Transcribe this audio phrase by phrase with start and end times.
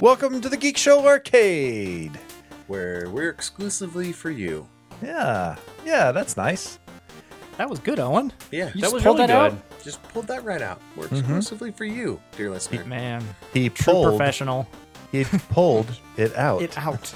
[0.00, 2.18] Welcome to the Geek Show Arcade.
[2.68, 4.68] where we're exclusively for you.
[5.02, 6.78] Yeah, yeah, that's nice.
[7.56, 8.32] That was good, Owen.
[8.52, 9.58] Yeah, You That just was pulled really that good.
[9.58, 9.82] out?
[9.82, 10.80] just pulled that right out.
[10.96, 11.16] We're Mm-hmm.
[11.16, 12.84] exclusively for you, dear listener.
[12.84, 14.08] Man, He true pulled.
[14.18, 14.68] professional.
[15.10, 15.86] He pulled
[16.16, 16.62] it out.
[16.62, 17.12] It out.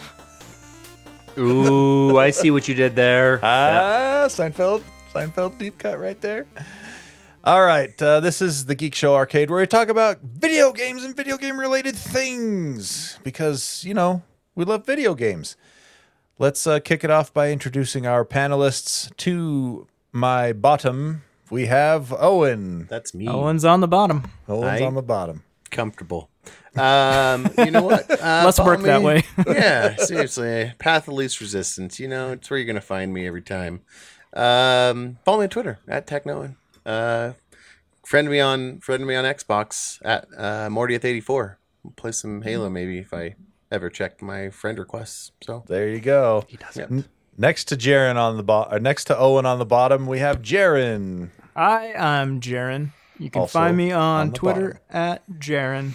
[1.38, 3.38] Ooh, I see what you did there.
[3.42, 4.83] Ah, Seinfeld,
[5.14, 6.46] Seinfeld deep cut right there.
[7.45, 11.02] All right, uh, this is the Geek Show Arcade, where we talk about video games
[11.02, 14.23] and video game related things because you know
[14.55, 15.56] we love video games.
[16.38, 19.15] Let's uh, kick it off by introducing our panelists.
[19.16, 22.87] To my bottom, we have Owen.
[22.88, 23.27] That's me.
[23.27, 24.30] Owen's on the bottom.
[24.48, 24.87] Owen's Hi.
[24.87, 25.43] on the bottom.
[25.73, 26.30] comfortable.
[26.77, 28.09] Um, you know what?
[28.23, 29.24] Uh, Let's follow work that way.
[29.48, 30.73] yeah, seriously.
[30.79, 31.98] Path of least resistance.
[31.98, 33.80] You know, it's where you're gonna find me every time.
[34.32, 36.54] Um, follow me on Twitter at TechNoan.
[36.84, 37.32] Uh,
[38.04, 41.57] friend me on friend me on Xbox at uh, Mortieth84.
[41.96, 43.34] Play some Halo maybe if I
[43.70, 45.32] ever check my friend requests.
[45.42, 46.45] So There you go.
[46.48, 47.04] He does Yep.
[47.38, 51.30] Next to Jarron on the bottom, next to Owen on the bottom, we have Jarron.
[51.57, 52.90] Hi, I am Jarron.
[53.18, 55.95] You can Also find me on, on the Twitter at Jarron.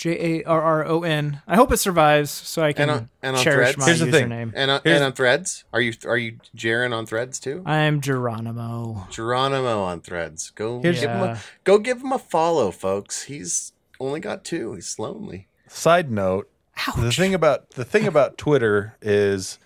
[0.00, 1.42] J A R R O N.
[1.46, 3.78] I hope it survives so I can And on- and on cherish Threads?
[3.78, 4.28] my Here's the thing.
[4.30, 4.52] username.
[4.56, 7.62] and on, Here's- and on Threads, are you are you Jarron on Threads too?
[7.66, 9.06] I am Geronimo.
[9.10, 10.52] Geronimo on Threads.
[10.54, 11.32] Go Here's- give him Yeah.
[11.34, 13.24] a go give him a follow, folks.
[13.24, 14.72] He's only got two.
[14.72, 15.48] He's lonely.
[15.68, 16.48] Side note:
[16.96, 19.58] the thing about the thing about Twitter is,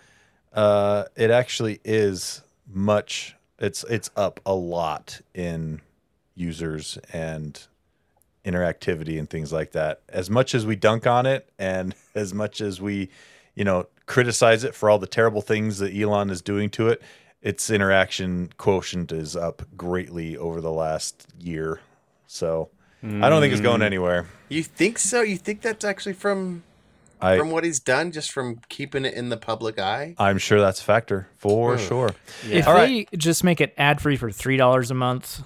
[0.53, 3.37] uh, it actually is much.
[3.61, 5.81] It's it's up a lot in
[6.35, 7.61] users and
[8.45, 10.01] interactivity and things like that.
[10.09, 13.11] As much as we dunk on it, and as much as we,
[13.55, 17.03] you know, criticize it for all the terrible things that Elon is doing to it,
[17.43, 21.81] its interaction quotient is up greatly over the last year.
[22.27, 22.71] So
[23.03, 23.85] I don't think it's going mm.
[23.85, 24.27] anywhere.
[24.49, 25.21] You think so?
[25.21, 26.63] You think that's actually from
[27.21, 30.15] I from what he's done, just from keeping it in the public eye?
[30.19, 31.81] I'm sure that's a factor for Ugh.
[31.81, 32.15] sure.
[32.49, 35.43] If All they just make it ad free for three dollars a month,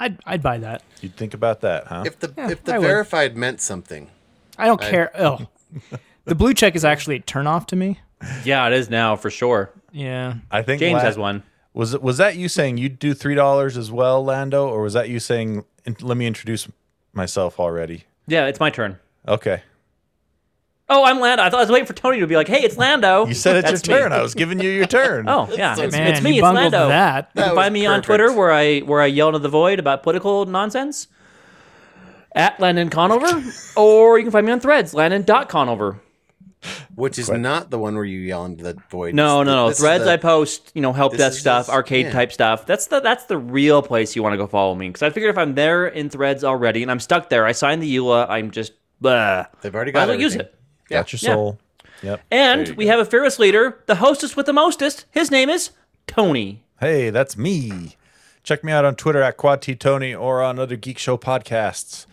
[0.00, 0.82] I'd I'd buy that.
[1.00, 2.04] You'd think about that, huh?
[2.06, 2.86] If the Yeah, if the I would.
[2.86, 4.10] verified meant something,
[4.56, 5.10] I don't I- care.
[5.18, 5.46] Oh,
[6.24, 8.00] the blue check is actually a turn off to me.
[8.44, 9.70] Yeah, it is now for sure.
[9.92, 10.34] Yeah.
[10.50, 11.42] I think James la- has one.
[11.74, 15.08] Was was that you saying you'd do three dollars as well, Lando, or was that
[15.08, 15.64] you saying
[16.00, 16.68] let me introduce
[17.12, 18.04] myself already?
[18.26, 18.98] Yeah, it's my turn.
[19.26, 19.62] Okay,
[20.90, 21.42] Oh, I'm Lando.
[21.42, 23.56] I thought I was waiting for Tony to be like, "Hey, it's Lando." you said
[23.56, 24.02] it's That's your me.
[24.04, 24.12] turn.
[24.12, 25.28] I was giving you your turn.
[25.28, 26.30] Oh yeah, it's, Man, it's me.
[26.30, 26.88] you It's bungled Lando.
[26.88, 27.30] that.
[27.34, 28.06] You can That find was me on perfect.
[28.06, 31.08] Twitter where I where I yell into the void about political nonsense
[32.34, 33.42] at Landon Conover,
[33.76, 36.00] or you can find me on Threads, Landon.conover.
[36.94, 39.14] which is not the one where you yell into the void.
[39.14, 39.68] No, no, no.
[39.68, 42.06] this is Threads the- I post, you know, help this desk is stuff, this- arcade
[42.06, 42.12] yeah.
[42.12, 42.66] type stuff.
[42.66, 45.30] That's the that's the real place you want to go follow me because I figured
[45.30, 48.50] if I'm there in Threads already and I'm stuck there, I signed the EULA, I'm
[48.50, 49.46] just blah.
[49.60, 50.52] They've already Might I don't use everything.
[50.52, 50.57] it.
[50.88, 51.34] Got your Yeah.
[51.34, 51.58] soul.
[52.02, 52.20] Yep.
[52.30, 52.90] And we go.
[52.92, 55.04] have a fearless leader, the hostess with the mostest.
[55.10, 55.70] His name is
[56.06, 56.62] Tony.
[56.80, 57.96] Hey, that's me.
[58.44, 62.06] Check me out on Twitter at Quad T Tony or on other Geek Show podcasts.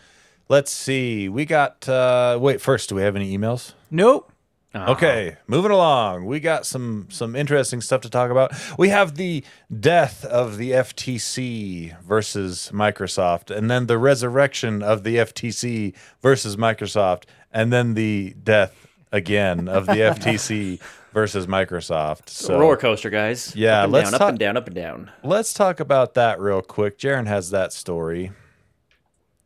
[0.49, 1.29] Let's see.
[1.29, 1.87] We got.
[1.87, 3.73] uh Wait, first, do we have any emails?
[3.91, 4.31] Nope.
[4.75, 6.25] Okay, moving along.
[6.25, 8.51] We got some some interesting stuff to talk about.
[8.77, 9.41] We have the
[9.79, 17.23] death of the FTC versus Microsoft, and then the resurrection of the FTC versus Microsoft,
[17.51, 20.79] and then the death again of the FTC
[21.13, 22.29] versus Microsoft.
[22.29, 23.55] So roller coaster, guys.
[23.55, 25.11] Yeah, up and let's down, talk- up and down, up and down.
[25.23, 26.97] let's talk about that real quick.
[26.97, 28.31] Jarron has that story.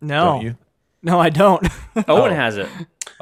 [0.02, 0.26] No.
[0.26, 0.58] Don't you?
[1.02, 1.66] No, I don't.
[2.08, 2.68] Owen has it.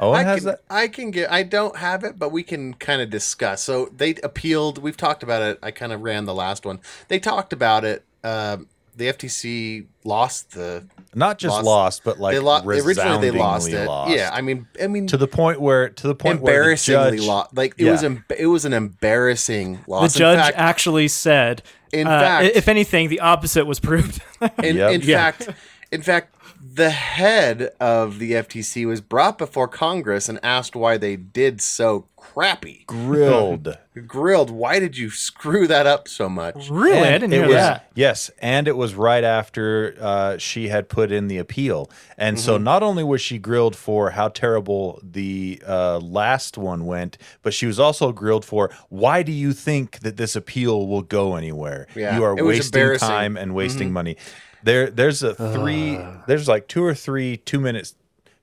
[0.00, 0.60] Owen I has can, that.
[0.68, 1.30] I can get.
[1.30, 3.62] I don't have it, but we can kind of discuss.
[3.62, 4.78] So they appealed.
[4.78, 5.58] We've talked about it.
[5.62, 6.80] I kind of ran the last one.
[7.08, 8.04] They talked about it.
[8.24, 8.66] Um,
[8.98, 10.84] the FTC lost the.
[11.14, 12.66] Not just lost- lost, but like they lost.
[12.66, 13.88] Originally, they lost resoundingly it.
[13.88, 14.14] lost.
[14.14, 17.18] Yeah, I mean, I mean, to the point where to the point where the embarrassingly
[17.18, 17.56] judge, lost.
[17.56, 17.92] Like it Yeah.
[17.92, 18.04] was.
[18.04, 20.12] Em- it was an embarrassing loss.
[20.12, 24.20] the judge fact, actually said, in uh, fact, if anything, the opposite was proved.
[24.62, 24.92] In, Yep.
[24.92, 25.16] in Yeah.
[25.30, 25.48] fact,
[25.90, 31.16] in fact, the head of the FTC was brought before Congress and asked why they
[31.16, 32.84] did so crappy.
[32.86, 33.76] grilled.
[34.06, 36.70] Grilled, why did you screw that up so much?
[36.70, 36.98] really?
[36.98, 37.90] I And didn't it hear was, that.
[37.96, 42.58] Yes, and it was right after uh, she had put in the appeal, and so
[42.58, 47.66] not only was she grilled for how terrible the uh, last one went, but she
[47.66, 51.88] was also grilled for why do you think that this appeal will go anywhere?
[51.96, 54.16] Yeah, you are wasting time and wasting money.
[54.62, 55.98] There, there's a three.
[56.26, 57.94] there's like two or three two minutes.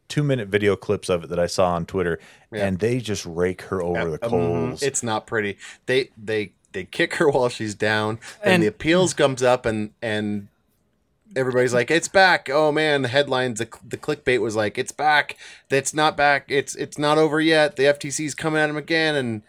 [0.07, 2.19] Two minute video clips of it that I saw on Twitter,
[2.51, 4.29] and they just rake her over the Mhm.
[4.29, 4.83] coals.
[4.83, 5.57] It's not pretty.
[5.87, 8.19] They they they kick her while she's down.
[8.43, 10.47] Then And- the appeals comes up and and
[11.35, 15.37] everybody's like, "It's back!" Oh man, the headlines, the, the clickbait was like, "It's back."
[15.69, 16.45] That's not back.
[16.49, 17.75] It's it's not over yet.
[17.75, 19.41] The FTC's coming at him again, and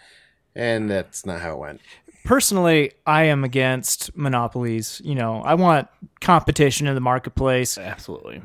[0.54, 1.80] and that's not how it went.
[2.26, 5.00] Personally, I am against monopolies.
[5.04, 5.88] You know, I want
[6.20, 7.78] competition in the marketplace.
[7.78, 8.42] Absolutely.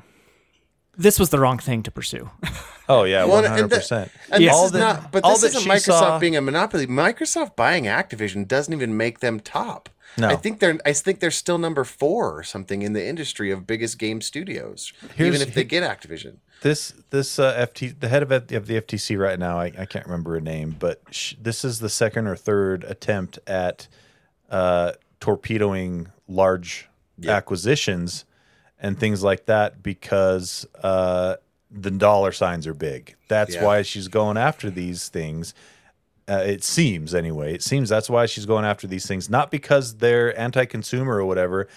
[0.98, 2.30] This was the wrong thing to pursue.
[2.90, 4.12] Oh yeah, Well, and hundred that- percent.
[4.30, 6.42] And this All is that- not, but all this that isn't Microsoft saw- being a
[6.42, 6.88] monopoly.
[6.88, 9.88] Microsoft buying Activision doesn't even make them top.
[10.18, 10.28] No.
[10.28, 13.66] I think they're I think they're still number four or something in the industry of
[13.66, 16.38] biggest game studios, Here's- even if they get Activision.
[16.62, 19.58] This this uh, FT the head of, of the FTC right now.
[19.60, 23.40] I, I can't remember her name, but sh- this is the second or third attempt
[23.48, 23.88] at
[24.50, 26.88] uh, torpedoing large
[27.28, 28.26] acquisitions
[28.80, 31.36] and things like that because uh,
[31.72, 33.16] the dollar signs are big.
[33.28, 33.66] That's Yeah.
[33.66, 35.54] why she's going after these things.
[36.30, 37.54] Uh, it seems anyway.
[37.54, 41.68] It seems that's why she's going after these things, not because they're anti-consumer or whatever,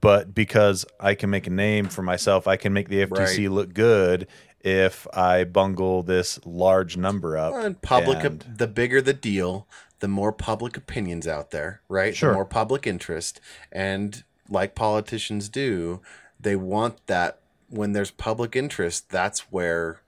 [0.00, 2.46] but because I can make a name for myself.
[2.48, 3.50] I can make the FTC Right.
[3.52, 4.26] look good
[4.62, 7.54] if I bungle this large number up.
[7.54, 9.66] And public, and- the bigger the deal,
[10.00, 12.14] the more public opinions out there, right?
[12.16, 12.30] Sure.
[12.30, 13.40] The more public interest,
[13.70, 16.00] and like politicians do,
[16.38, 17.38] they want that
[17.68, 19.10] when there's public interest.
[19.10, 20.00] That's where,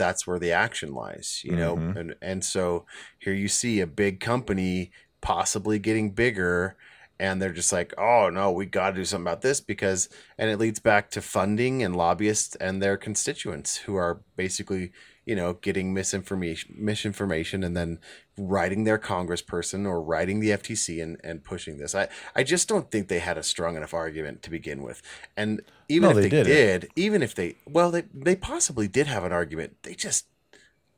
[0.00, 1.76] that's where the action lies, you know.
[1.76, 1.96] Mhm.
[1.96, 2.86] And and so
[3.18, 6.76] here you see a big company possibly getting bigger.
[7.18, 10.08] And they're just like, oh no, we got to do something about this because,
[10.38, 14.92] and it leads back to funding and lobbyists and their constituents who are basically
[15.30, 18.00] you know, getting misinformation, misinformation, and then
[18.36, 21.94] writing their congressperson or writing the FTC and, and pushing this.
[21.94, 25.00] I, I just don't think they had a strong enough argument to begin with.
[25.36, 26.90] And even No, if they they, didn't.
[26.96, 29.76] even if they, well, they, they possibly did have an argument.
[29.84, 30.26] They just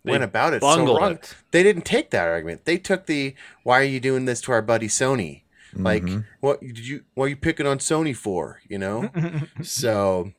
[0.02, 1.12] went about it so wrong.
[1.12, 1.34] it.
[1.50, 2.64] They didn't take that argument.
[2.64, 5.42] They took the, why are you doing this to our buddy Sony?
[5.74, 6.20] Like, Mm-hmm.
[6.40, 8.62] what did you, what are you picking on Sony for?
[8.66, 9.10] You know?
[9.62, 10.32] so,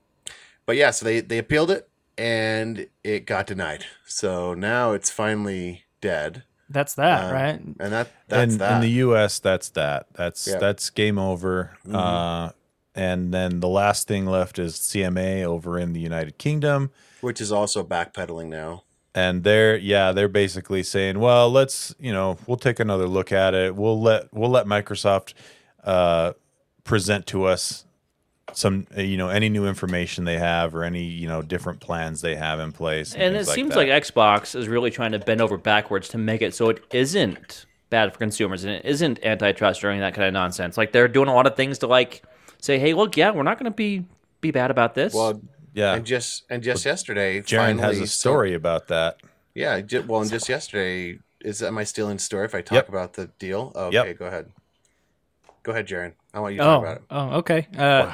[0.66, 1.88] but yeah, so they, they appealed it
[2.18, 3.86] and it got denied.
[4.06, 6.44] So now it's finally dead.
[6.69, 7.60] That's that, Uh, right?
[7.80, 8.75] And that that's in, that.
[8.75, 10.07] in the U.S., that's that.
[10.13, 10.57] That's Yeah.
[10.57, 11.77] that's game over.
[11.86, 11.95] Mm-hmm.
[11.95, 12.50] Uh,
[12.95, 17.51] and then the last thing left is CMA over in the United Kingdom, which is
[17.51, 18.83] also backpedaling now.
[19.15, 23.54] and they're yeah they're basically saying, well, let's you know we'll take another look at
[23.54, 23.75] it.
[23.75, 25.33] We'll let we'll let Microsoft
[25.83, 26.33] uh,
[26.83, 27.86] present to us
[28.53, 32.21] some uh, you know any new information they have or any you know different plans
[32.21, 33.13] they have in place.
[33.13, 33.77] And it things seems that.
[33.77, 37.65] like Xbox is really trying to bend over backwards to make it so it isn't
[37.89, 40.77] bad for consumers and it isn't antitrust or any of that kind of nonsense.
[40.77, 42.23] Like they're doing a lot of things to like
[42.59, 44.05] say, hey, look, yeah, we're not going to be
[44.41, 45.13] be bad about this.
[45.13, 45.39] Well,
[45.73, 45.94] yeah.
[45.95, 49.17] and just and just yesterday, Jarron has finally, a so- story about that.
[49.53, 52.75] yeah, ju- well, and just yesterday, is am I still in story if I talk
[52.75, 52.89] Yep.
[52.89, 53.71] about the deal?
[53.75, 54.17] Okay, Yep.
[54.17, 54.51] go ahead.
[55.63, 56.13] Go ahead, Jarron.
[56.33, 57.03] I want you to talk Oh, about it.
[57.09, 57.67] oh, okay.
[57.77, 58.11] Uh,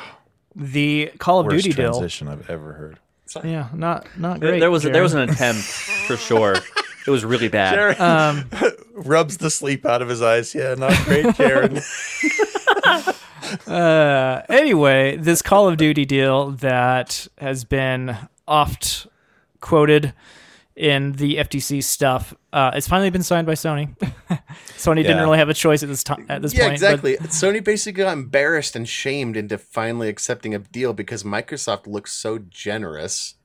[0.59, 1.91] The Call of Worst Duty deal.
[1.91, 2.99] transition I've ever heard.
[3.43, 4.59] Yeah, not not great.
[4.59, 6.55] there was there was an attempt for sure.
[7.07, 7.99] It was really bad.
[7.99, 8.49] um,
[8.93, 10.53] rubs the sleep out of his eyes.
[10.53, 11.79] Yeah, not great, Karen.
[13.67, 18.17] uh, anyway, this Call of Duty deal that has been
[18.47, 19.07] oft
[19.61, 20.13] quoted
[20.79, 23.95] in the FTC stuff, uh, it's finally been signed by Sony.
[24.77, 26.25] Sony didn't really have a choice at this time.
[26.29, 27.17] At this Yeah, point, exactly.
[27.17, 32.39] Sony basically got embarrassed and shamed into finally accepting a deal because Microsoft looks so
[32.49, 33.35] generous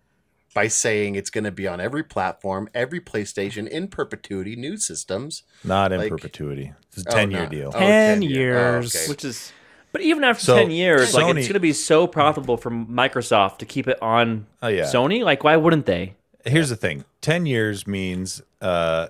[0.55, 5.43] by saying it's going to be on every platform, every PlayStation in perpetuity, new systems.
[5.65, 6.73] Not in Like- perpetuity.
[6.97, 7.49] It's a Oh, 10 year no.
[7.49, 7.73] deal.
[7.75, 8.57] Oh, 10 year.
[8.57, 8.95] Oh, years.
[8.95, 9.09] okay.
[9.09, 9.53] which is
[9.91, 13.59] but even after So, 10 years like it's going to be so profitable for microsoft
[13.59, 14.85] to keep it on Oh, yeah.
[14.85, 19.09] sony like why wouldn't they Here's the thing 10 years means uh,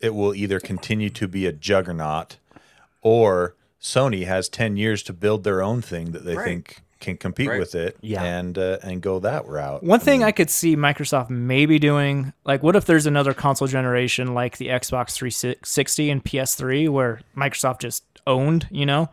[0.00, 2.36] it will either continue to be a juggernaut
[3.02, 6.44] or Sony has 10 years to build their own thing that they Right.
[6.44, 7.58] think can compete Right.
[7.58, 8.22] with it Yeah.
[8.22, 9.82] and uh, and go that route.
[9.82, 14.32] One thing I could see Microsoft maybe doing, like, what if there's another console generation
[14.32, 19.08] like the Xbox 360 and PS3 where Microsoft just owned, you know?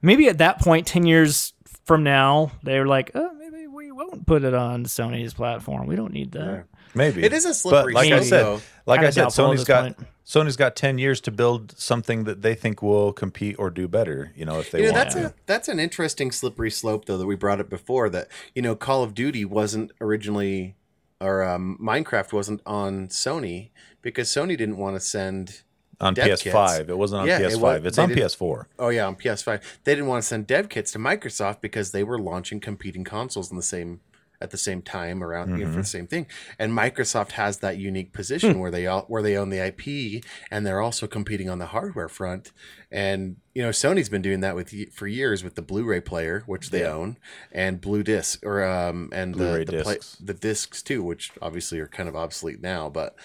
[0.00, 1.52] Maybe at that point, 10 years
[1.84, 5.86] from now, they're like, oh, maybe we won't put it on Sony's platform.
[5.86, 6.64] We don't need that.
[6.94, 8.60] Maybe It is a slippery But like I said, though.
[8.86, 10.08] like I said, Sony's got point.
[10.26, 14.32] Sony's got 10 years to build something that they think will compete or do better,
[14.36, 15.26] you know, if they You know, want that's to.
[15.26, 18.74] a that's an interesting slippery slope though that we brought up before that you know
[18.76, 20.76] Call of Duty wasn't originally
[21.20, 23.70] or um, Minecraft wasn't on Sony
[24.00, 25.62] because Sony didn't want to send
[26.00, 26.78] on dev PS5.
[26.78, 26.88] kits.
[26.90, 27.58] It wasn't on Yeah, PS5.
[27.60, 28.64] wa- it's on PS4.
[28.78, 32.02] oh yeah on PS5 they didn't want to send dev kits to Microsoft because they
[32.04, 34.00] were launching competing consoles in the same
[34.42, 36.26] at the same time around you know, for the same thing.
[36.58, 40.66] And Microsoft has that unique position where they all where they own the IP and
[40.66, 42.52] they're also competing on the hardware front.
[42.90, 46.70] And you know, Sony's been doing that with for years with the Blu-ray player, which
[46.70, 47.18] they own,
[47.52, 50.16] and Blue Disc or um and Blu-ray the the, play, discs.
[50.16, 53.16] the discs too, which obviously are kind of obsolete now, but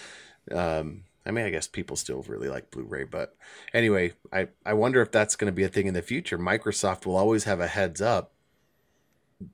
[0.52, 3.36] um I mean, I guess people still really like Blu-ray, but
[3.74, 6.38] anyway, I, I wonder if that's going to be a thing in the future.
[6.38, 8.32] Microsoft will always have a heads up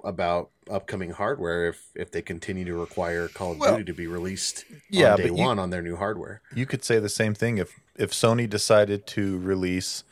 [0.03, 4.07] about upcoming hardware if if they continue to require Call of Well, Duty to be
[4.07, 6.41] released yeah, on day you- one on their new hardware.
[6.55, 10.05] You could say the same thing if if Sony decided to release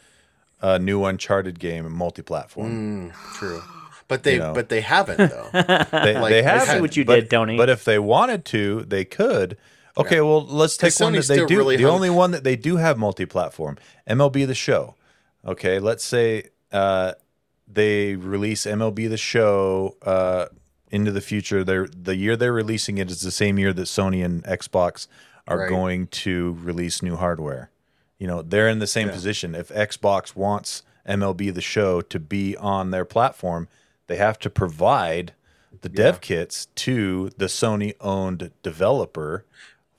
[0.60, 3.10] a new Uncharted game multi-platform.
[3.12, 3.62] Mm, true,
[4.08, 4.52] but they You know.
[4.54, 5.48] but they haven't though.
[5.52, 7.56] They, Like, they I have see what you but, did, Tony.
[7.56, 9.56] But if they wanted to, they could.
[9.96, 11.56] Okay, well, let's take one that they do.
[11.58, 13.76] really the hung- only one that they do have multi-platform,
[14.08, 14.94] MLB The Show.
[15.44, 17.12] Okay, let's say uh,
[17.74, 20.46] they release MLB The Show uh,
[20.90, 21.64] into the future.
[21.64, 25.06] They're the year they're releasing it is the same year that Sony and Xbox
[25.48, 25.68] are Right.
[25.68, 27.70] going to release new hardware.
[28.18, 29.14] You know, they're in the same Yeah.
[29.14, 29.54] position.
[29.54, 33.68] If Xbox wants MLB The Show to be on their platform,
[34.06, 35.32] they have to provide
[35.80, 39.44] the dev kits to the Sony owned developer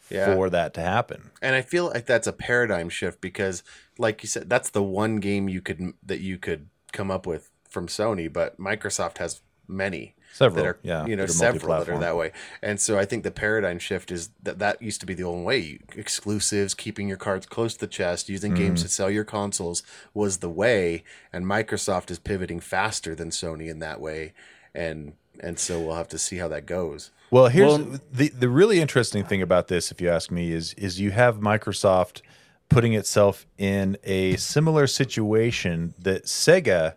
[0.09, 0.33] Yeah.
[0.33, 1.31] for that to happen.
[1.41, 3.63] and I feel like that's a paradigm shift because,
[3.97, 7.49] like you said, that's the one game you could that you could come up with
[7.73, 10.13] from Sony, but Microsoft has many.
[10.33, 12.31] Several, that are yeah, you know several that are that way
[12.63, 15.43] and so i think the paradigm shift is that that used to be the only
[15.45, 18.83] way You- exclusives keeping your cards close to the chest using games Mm.
[18.85, 19.83] to sell your consoles
[20.15, 24.33] was the way and microsoft is pivoting faster than sony in that way
[24.73, 28.49] and and so we'll have to see how that goes Well, here's Well- the the
[28.49, 32.23] really interesting thing about this, if you ask me, is is you have Microsoft
[32.69, 36.95] putting itself in a similar situation that Sega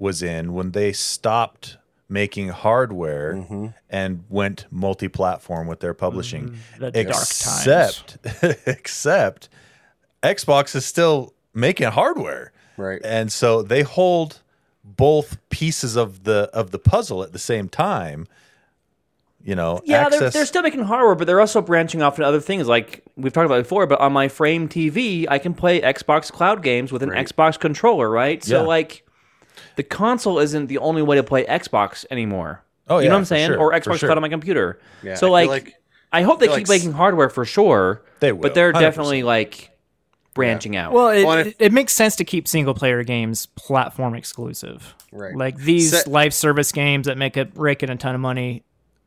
[0.00, 1.76] was in when they stopped
[2.08, 3.66] making hardware Mm-hmm.
[3.88, 6.56] and went multi-platform with their publishing.
[6.78, 7.28] The dark times.
[8.16, 8.18] except
[8.66, 9.48] except
[10.22, 12.50] Xbox is still making hardware.
[12.76, 14.40] right And so they hold
[14.82, 18.26] both pieces of the of the puzzle at the same time.
[19.42, 22.40] You know, Yeah, they're, they're still making hardware, but they're also branching off into other
[22.40, 22.66] things.
[22.68, 26.62] Like we've talked about before, but on my Frame TV, I can play Xbox Cloud
[26.62, 27.26] games with an Right.
[27.26, 28.42] Xbox controller, right?
[28.44, 28.66] So Yeah.
[28.66, 29.06] like,
[29.80, 32.62] the console isn't the only way to play Xbox anymore.
[32.86, 33.46] Oh, yeah, you know what I'm saying?
[33.48, 34.08] sure, Or Xbox sure.
[34.08, 34.78] Cloud on my computer.
[35.02, 35.74] Yeah, so I like, like-
[36.12, 38.02] I hope they keep like s- making hardware for sure.
[38.18, 38.80] They will, but they're 100%.
[38.80, 39.70] definitely like
[40.34, 40.92] branching out.
[40.92, 44.94] Well, it, Well, if- it makes sense to keep single player games platform exclusive.
[45.12, 45.34] Right.
[45.34, 48.64] Like these Se- live service games that make it raking a ton of money,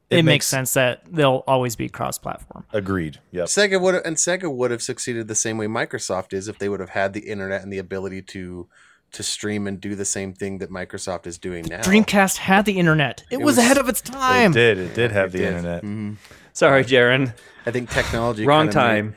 [0.09, 2.65] it, It makes, makes- sense that they'll always be cross platform.
[2.73, 3.19] agreed.
[3.31, 3.43] Yeah.
[3.43, 6.79] Sega would and Sega would have succeeded the same way Microsoft is if they would
[6.79, 8.67] have had the internet and the ability to
[9.13, 11.81] to stream and do the same thing that Microsoft is doing now.
[11.81, 13.23] Dreamcast had the internet.
[13.31, 14.51] It, was, was- ahead of its time.
[14.51, 14.77] It did.
[14.77, 15.47] It did have It the did.
[15.53, 15.83] internet.
[15.83, 16.15] Mhm.
[16.53, 17.33] Sorry, Jarron.
[17.65, 19.15] I think technology Wrong kinda made- time.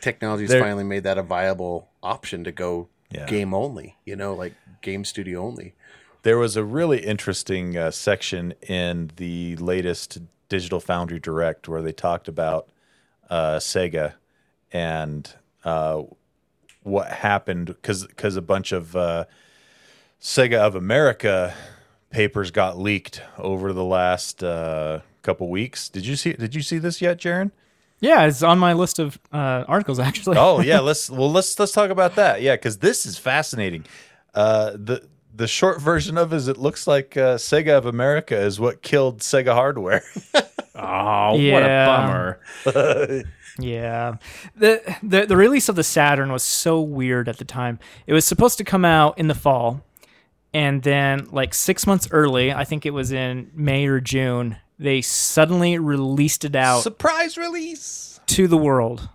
[0.00, 3.26] technology's There- finally made that a viable option to go Yeah.
[3.26, 3.96] game only.
[4.04, 5.74] You know, like game studio only.
[6.22, 11.92] There was a really interesting uh, section in the latest Digital Foundry Direct where they
[11.92, 12.68] talked about
[13.30, 14.14] uh, Sega
[14.72, 15.28] and
[15.64, 16.02] uh,
[16.86, 19.24] what happened because because a bunch of uh,
[20.20, 21.54] Sega of America
[22.10, 25.88] papers got leaked over the last uh, couple weeks.
[25.88, 26.32] Did you see?
[26.32, 27.50] Did you see this yet, Jarron?
[28.00, 30.36] Yeah, it's on my list of uh, articles actually.
[30.38, 32.42] oh yeah, let's well let's let's talk about that.
[32.42, 33.84] Yeah, because this is fascinating.
[34.34, 38.36] Uh, the the short version of it is it looks like uh, Sega of America
[38.38, 40.02] is what killed Sega hardware.
[40.78, 42.40] Oh, what a bummer.
[43.58, 44.16] Yeah.
[44.56, 47.78] The, the the release of the Saturn was so weird at the time.
[48.06, 49.82] It was supposed to come out in the fall
[50.54, 55.00] and then like 6 months early, I think it was in May or June, they
[55.02, 58.20] suddenly released it out Surprise release.
[58.26, 59.08] to the world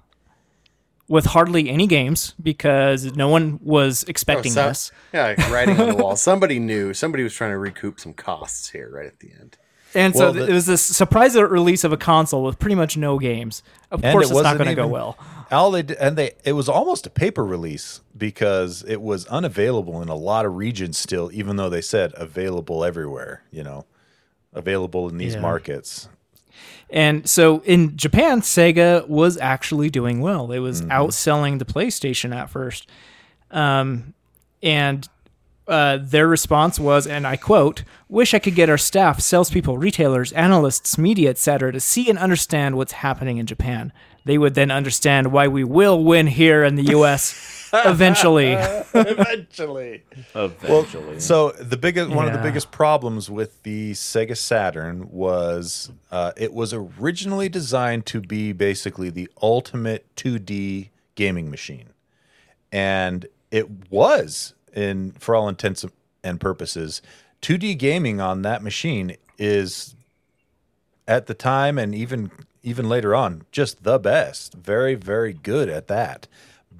[1.07, 4.91] with hardly any games because no one was expecting Oh, so- this.
[5.13, 6.15] Yeah, like writing on the wall.
[6.15, 6.93] Somebody knew.
[6.93, 9.57] Somebody was trying to recoup some costs here right at the end.
[9.93, 12.75] And Well, so th- the- it was this surprise release of a console with pretty
[12.75, 13.61] much no games.
[13.91, 15.17] Of course, it it's not going to go well.
[15.51, 20.01] All they did, and they it was almost a paper release because it was unavailable
[20.01, 23.43] in a lot of regions still, even though they said available everywhere.
[23.51, 23.85] You know,
[24.53, 25.41] available in these Yeah.
[25.41, 26.07] markets.
[26.89, 30.51] And so in Japan, Sega was actually doing well.
[30.51, 32.87] It was outselling the PlayStation at first.
[33.49, 34.13] Um,
[34.63, 35.07] and
[35.71, 40.33] uh, their response was, and I quote, "Wish I could get our staff, salespeople, retailers,
[40.33, 43.93] analysts, media, etc., to see and understand what's happening in Japan.
[44.23, 47.69] they would then understand why we will win here in the U.S.
[47.73, 48.51] eventually.
[48.93, 50.03] Eventually.
[50.35, 51.19] Eventually.
[51.19, 56.53] So the biggest one of the biggest problems with the Sega Saturn was uh, it
[56.53, 61.89] was originally designed to be basically the ultimate 2D gaming machine,
[62.71, 65.85] and it was in for all intents
[66.23, 67.01] and purposes
[67.41, 69.95] 2D gaming on that machine is
[71.07, 72.31] at the time and even
[72.63, 76.27] even later on just the best very very good at that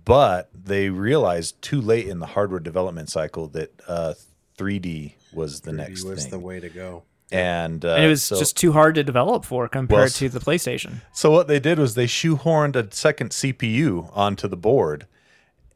[0.06, 4.14] but they realized too late in the hardware development cycle that uh,
[4.58, 7.04] 3D was the next was thing the way to go.
[7.32, 10.30] and, uh, and it was so, just too hard to develop for compared Well, to
[10.30, 11.02] the PlayStation.
[11.14, 15.08] so what they did was they shoehorned a second CPU onto the board,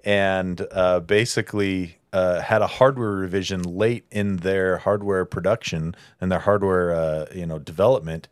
[0.03, 6.39] and uh, basically uh, had a hardware revision late in their hardware production and their
[6.39, 8.29] hardware, uh, you know, development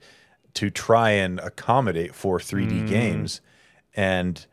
[0.54, 3.42] to try and accommodate for 3D games,
[3.94, 4.46] and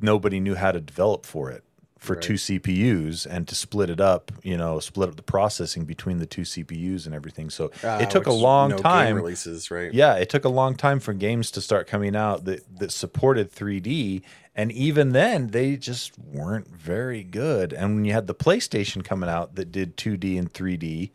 [0.00, 1.64] nobody knew how to develop for it
[2.02, 6.18] for two CPUs and to split it up, you know, split up the processing between
[6.18, 7.48] the two CPUs and everything.
[7.48, 9.92] So Ah, it took a long no game time releases, right?
[9.94, 13.52] yeah, it took a long time for games to start coming out that that supported
[13.52, 14.22] 3D,
[14.56, 17.72] and even then they just weren't very good.
[17.72, 21.10] And when you had the PlayStation coming out that did 2D and 3D,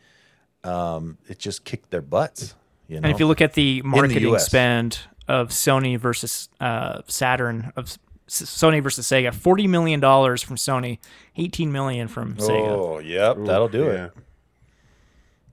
[0.63, 2.56] um, it just kicked their butts.
[2.88, 4.46] You know, And if you look at the marketing US.
[4.46, 10.55] spend of Sony versus uh, Saturn of S- Sony versus Sega, forty million dollars from
[10.57, 11.00] Sony,
[11.38, 12.67] eighteen million from Sega.
[12.67, 14.05] oh, yep, that'll do yeah.
[14.05, 14.12] it.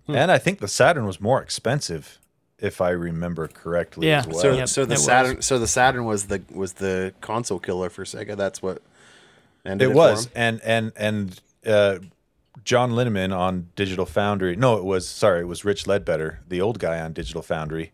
[0.08, 2.18] And I think the Saturn was more expensive,
[2.58, 4.08] if I remember correctly.
[4.08, 4.18] Yeah.
[4.18, 4.38] as well.
[4.38, 5.04] So, Yep, so the it was.
[5.04, 8.36] Saturn, so the Saturn was the was the console killer for Sega.
[8.36, 8.82] That's what
[9.64, 10.32] ended it for was him?
[10.34, 11.98] and and and uh
[12.64, 16.78] john linneman on digital foundry no it was sorry it was rich leadbetter the old
[16.78, 17.90] guy on digital foundry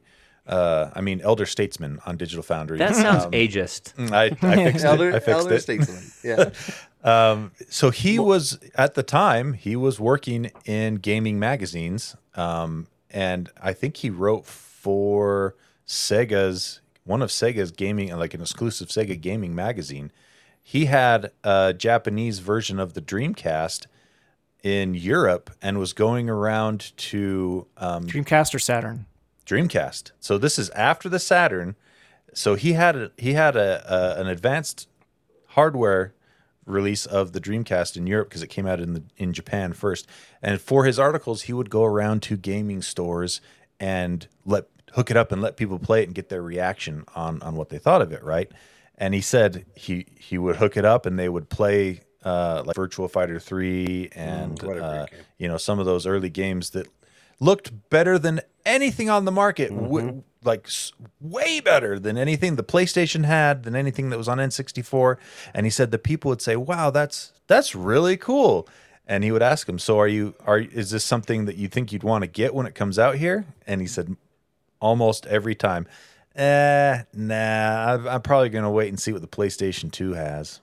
[0.50, 3.94] uh i mean elder statesman on digital foundry that sounds Um, ageist.
[4.12, 6.02] I, I fixed Elder, it i fixed elder it statesman.
[6.24, 6.50] Yeah.
[7.02, 13.48] um so he was at the time he was working in gaming magazines um and
[13.62, 15.54] i think he wrote for
[15.86, 20.10] sega's one of sega's gaming like an exclusive sega gaming magazine
[20.62, 23.86] he had a Japanese version of the Dreamcast
[24.62, 29.06] in Europe and was going around to um, Dreamcast or Saturn?
[29.50, 30.12] Dreamcast.
[30.20, 31.76] So this is after the Saturn.
[32.32, 34.88] So he had a, he had a, a an advanced
[35.48, 36.14] hardware
[36.66, 40.06] release of the Dreamcast in Europe because it came out in the in Japan first.
[40.40, 43.40] And for his articles, he would go around to gaming stores
[43.80, 47.42] and let hook it up and let people play it and get their reaction on
[47.42, 48.50] on what they thought of it, right?
[48.96, 52.76] And he said he he would hook it up and they would play uh, like
[52.76, 55.06] Virtual Fighter Three and Mm, what a great uh,
[55.38, 56.86] you know some of those early games that
[57.40, 59.82] looked better than anything on the market, Mm-hmm.
[59.84, 64.38] w- like s- way better than anything the PlayStation had, than anything that was on
[64.38, 65.16] N64.
[65.52, 68.66] And he said the people would say, "Wow, that's that's really cool."
[69.06, 71.92] And he would ask him, "So are you are is this something that you think
[71.92, 74.16] you'd want to get when it comes out here?" And he said,
[74.80, 75.86] almost every time,
[76.36, 80.60] "Eh, nah, I'm, I'm probably gonna wait and see what the PlayStation 2 has."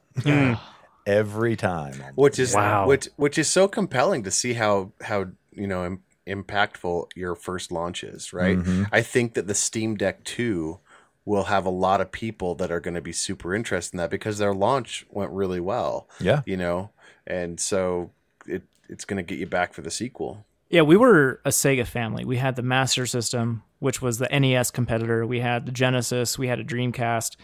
[1.05, 1.93] every time.
[2.15, 2.87] which is Wow.
[2.87, 7.71] which which is so compelling to see how how you know Im- impactful your first
[7.71, 8.83] launch is right Mm-hmm.
[8.91, 10.79] i think that the steam deck 2
[11.25, 14.09] will have a lot of people that are going to be super interested in that
[14.09, 16.41] because their launch went really well Yeah.
[16.45, 16.91] you know
[17.25, 18.11] and so
[18.45, 21.85] it it's going to get you back for the sequel Yeah, we were a Sega
[21.87, 22.23] family.
[22.25, 25.25] We had the Master System, which was the NES competitor.
[25.25, 26.37] We had the Genesis.
[26.37, 27.37] We had a Dreamcast.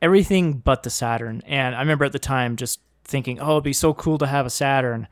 [0.00, 1.42] Everything but the Saturn.
[1.46, 4.46] And I remember at the time just thinking, "Oh, it'd be so cool to have
[4.46, 5.08] a Saturn,"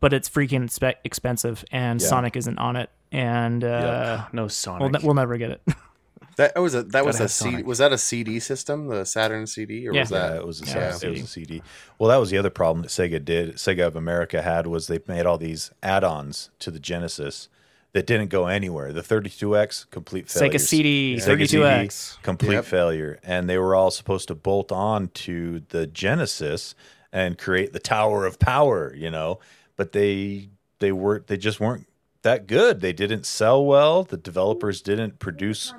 [0.00, 2.06] but it's freaking expe- expensive, and Yeah.
[2.08, 4.80] Sonic isn't on it, and uh, No Sonic.
[4.80, 5.62] we'll, ne- we'll never get it.
[6.36, 9.46] that was a that was Gotta a CD, was that a CD system the Saturn
[9.46, 10.00] CD or Yeah.
[10.00, 11.06] was that Yeah, it was a, Yeah, CD.
[11.06, 11.62] it was a CD.
[11.98, 13.54] Well, that was the other problem that Sega did.
[13.54, 17.48] Sega of America had was they made all these add-ons to the Genesis
[17.92, 18.92] that didn't go anywhere.
[18.92, 20.52] The 32X complete failure.
[20.52, 22.18] Sega CD, Sega 32X.
[22.22, 22.64] complete Yep.
[22.66, 26.74] failure, and they were all supposed to bolt on to the Genesis
[27.10, 29.38] and create the Tower of Power, you know,
[29.76, 31.86] but they they weren't they just weren't
[32.22, 32.80] that good.
[32.80, 34.02] They didn't sell well.
[34.02, 35.72] The developers didn't produce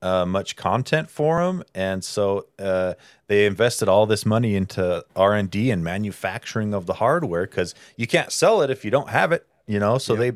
[0.00, 2.94] uh, much content for them, and so uh,
[3.26, 7.74] they invested all this money into R and D and manufacturing of the hardware because
[7.96, 9.98] you can't sell it if you don't have it, you know.
[9.98, 10.32] So they,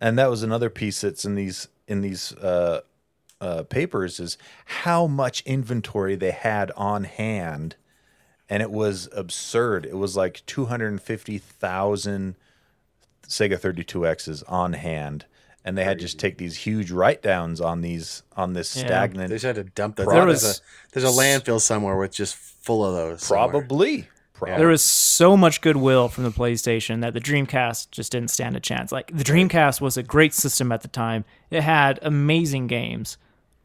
[0.00, 2.80] and that was another piece that's in these in these uh,
[3.40, 7.76] uh, papers is how much inventory they had on hand,
[8.48, 9.86] and it was absurd.
[9.86, 12.36] It was like two hundred and fifty thousand
[13.28, 15.26] Sega 32Xs on hand.
[15.64, 18.86] and they had just take these huge write downs on these on this Yeah.
[18.86, 19.30] stagnant.
[19.30, 20.06] They just had to dump that.
[20.06, 23.22] There There was- was a, there's a landfill somewhere with just full of those.
[23.24, 23.48] somewhere.
[23.48, 24.58] probably, probably.
[24.58, 28.60] There was so much goodwill from the PlayStation that the Dreamcast just didn't stand a
[28.60, 28.92] chance.
[28.92, 31.24] Like the Dreamcast was a great system at the time.
[31.50, 33.18] It had amazing games,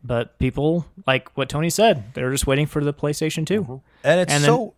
[0.04, 3.82] but people, like what Tony said, they're just waiting for the PlayStation 2.
[4.04, 4.74] And it's And then- so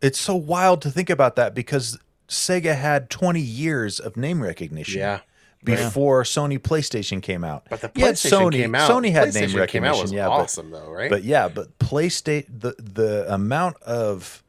[0.00, 1.98] it's so wild to think about that because
[2.28, 5.00] Sega had 20 years of name recognition.
[5.00, 5.20] Yeah.
[5.64, 7.66] Before Sony PlayStation came out.
[7.68, 8.88] But the You had PlayStation Sony, came out.
[8.90, 9.86] Sony had PlayStation name came recognition.
[9.98, 11.10] out was yeah, awesome though, right?
[11.10, 14.44] but, but yeah, but PlayStation the the amount of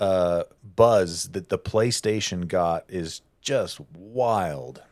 [0.00, 0.42] uh,
[0.74, 4.82] buzz that the PlayStation got is just wild.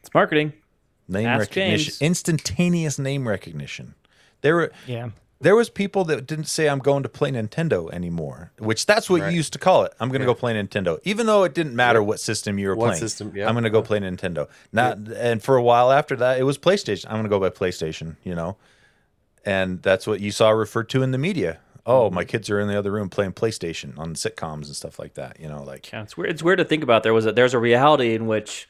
[0.00, 0.52] It's marketing.
[1.08, 2.02] Name Ask recognition, James.
[2.02, 3.94] instantaneous name recognition.
[4.40, 5.10] There were Yeah.
[5.40, 9.20] there was people that didn't say I'm going to play Nintendo anymore, which that's what
[9.20, 9.30] Right.
[9.30, 9.92] you used to call it.
[10.00, 12.76] I'm going to go play Nintendo, even though it didn't matter what system you were
[12.76, 13.00] What playing.
[13.00, 13.46] system, yeah.
[13.46, 14.48] I'm going to go play Nintendo.
[14.72, 17.06] Not and for a while after that, it was PlayStation.
[17.06, 18.16] I'm going to go by PlayStation.
[18.24, 18.56] You know,
[19.44, 21.58] and that's what you saw referred to in the media.
[21.86, 22.14] Oh, Mm-hmm.
[22.14, 25.38] my kids are in the other room playing PlayStation on sitcoms and stuff like that.
[25.38, 26.30] You know, like Yeah, it's weird.
[26.30, 27.02] It's weird to think about.
[27.02, 28.66] There was a, there's a reality in which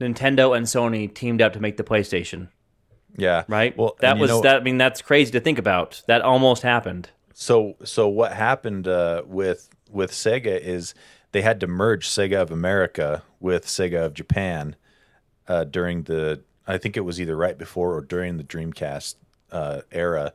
[0.00, 2.48] Nintendo and Sony teamed up to make the PlayStation.
[3.16, 3.76] yeah, Right.
[3.76, 4.56] Well, that was know- that.
[4.56, 6.02] I mean, that's crazy to think about.
[6.06, 7.10] That almost happened.
[7.34, 10.94] So so what happened uh, with with Sega is
[11.32, 14.74] they had to merge Sega of America with Sega of Japan
[15.46, 19.14] uh, during the I think it was either right before or during the Dreamcast
[19.50, 20.34] uh, era,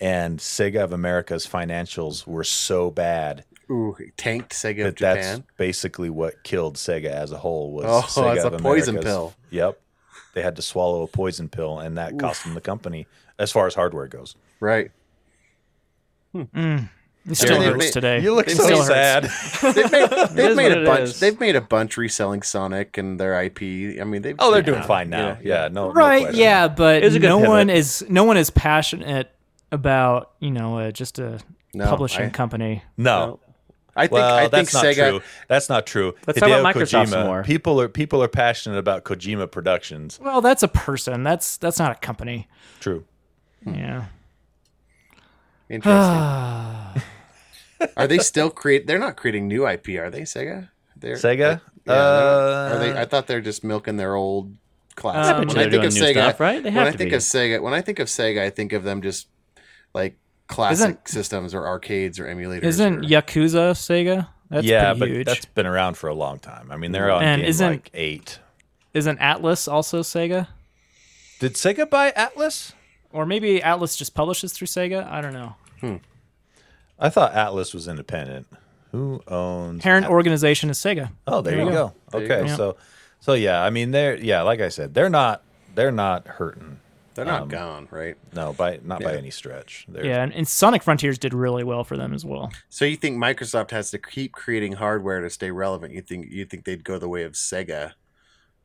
[0.00, 5.44] and Sega of America's financials were so bad Ooh, tanked Sega that of that's Japan.
[5.58, 9.34] basically what killed Sega as a whole was Oh, Sega it's a of poison pill.
[9.50, 9.78] Yep,
[10.34, 13.06] they had to swallow a poison pill, and that cost them the company
[13.38, 14.36] as far as hardware goes.
[14.60, 14.90] Right.
[16.34, 18.20] It still they hurts made- today.
[18.20, 19.24] You look They so still sad.
[19.62, 21.00] They've made, they've made a bunch.
[21.02, 21.20] is.
[21.20, 24.00] They've made a bunch reselling Sonic and their IP.
[24.00, 25.38] I mean, they've Oh, they're yeah, doing fine now.
[25.42, 25.62] yeah.
[25.64, 26.40] Yeah, no, no right question.
[26.40, 27.50] yeah but was a good no pivot.
[27.50, 29.30] one is no one is passionate
[29.70, 31.38] about you know uh, just a
[31.74, 33.40] No, publishing I- company No.
[33.98, 34.12] I think.
[34.12, 35.08] Well, I think that's not Sega.
[35.10, 35.20] true.
[35.48, 36.14] That's not true.
[36.26, 37.42] Let's talk about Hideo Microsoft some Kojima, more.
[37.44, 40.18] People are people are passionate about Kojima Productions.
[40.22, 42.48] well that's a person that's that's not a company
[42.80, 43.04] True.
[43.66, 44.06] yeah
[45.70, 45.92] Interesting.
[47.96, 48.86] are they still create?
[48.86, 50.22] They're not creating new IP, are they?
[50.22, 50.68] Sega.
[50.96, 51.38] They're, Sega?
[51.38, 52.92] Yeah, they're not- are they?
[52.92, 54.54] Uh, I thought they're just milking their old
[54.94, 55.36] classic.
[55.36, 56.62] I when I they're think doing of new Sega, stuff, right?
[56.62, 57.16] They when have I think be.
[57.16, 59.28] of Sega, when I think of Sega, I think of them just
[59.94, 60.16] like
[60.48, 62.64] classic systems or arcades or emulators.
[62.64, 66.38] isn't or, Yakuza Sega that's yeah, pretty but huge that's been around for a long
[66.38, 66.72] time.
[66.72, 68.38] I mean, they're on And game isn't- like eight.
[68.94, 70.48] isn't Atlus also Sega
[71.38, 72.72] Did Sega buy Atlus?
[73.12, 75.96] or maybe Atlus just publishes through Sega I don't know hmm.
[76.98, 78.46] I thought Atlus was independent.
[78.92, 79.82] Who owns?
[79.82, 81.92] parent organization is Sega Oh, there, There you you go.
[82.10, 82.56] There you Okay, go.
[82.56, 82.76] so
[83.20, 85.42] so yeah, I mean, they're yeah, like I said, they're not
[85.74, 86.80] they're not hurting.
[87.18, 88.16] They're not um, gone, right?
[88.32, 89.84] No, by not by any stretch.
[89.88, 92.96] They're, yeah and, and Sonic Frontiers did really well for them as well So you
[92.96, 95.92] think Microsoft has to keep creating hardware to stay relevant?
[95.94, 97.92] You think you think they'd go the way of Sega,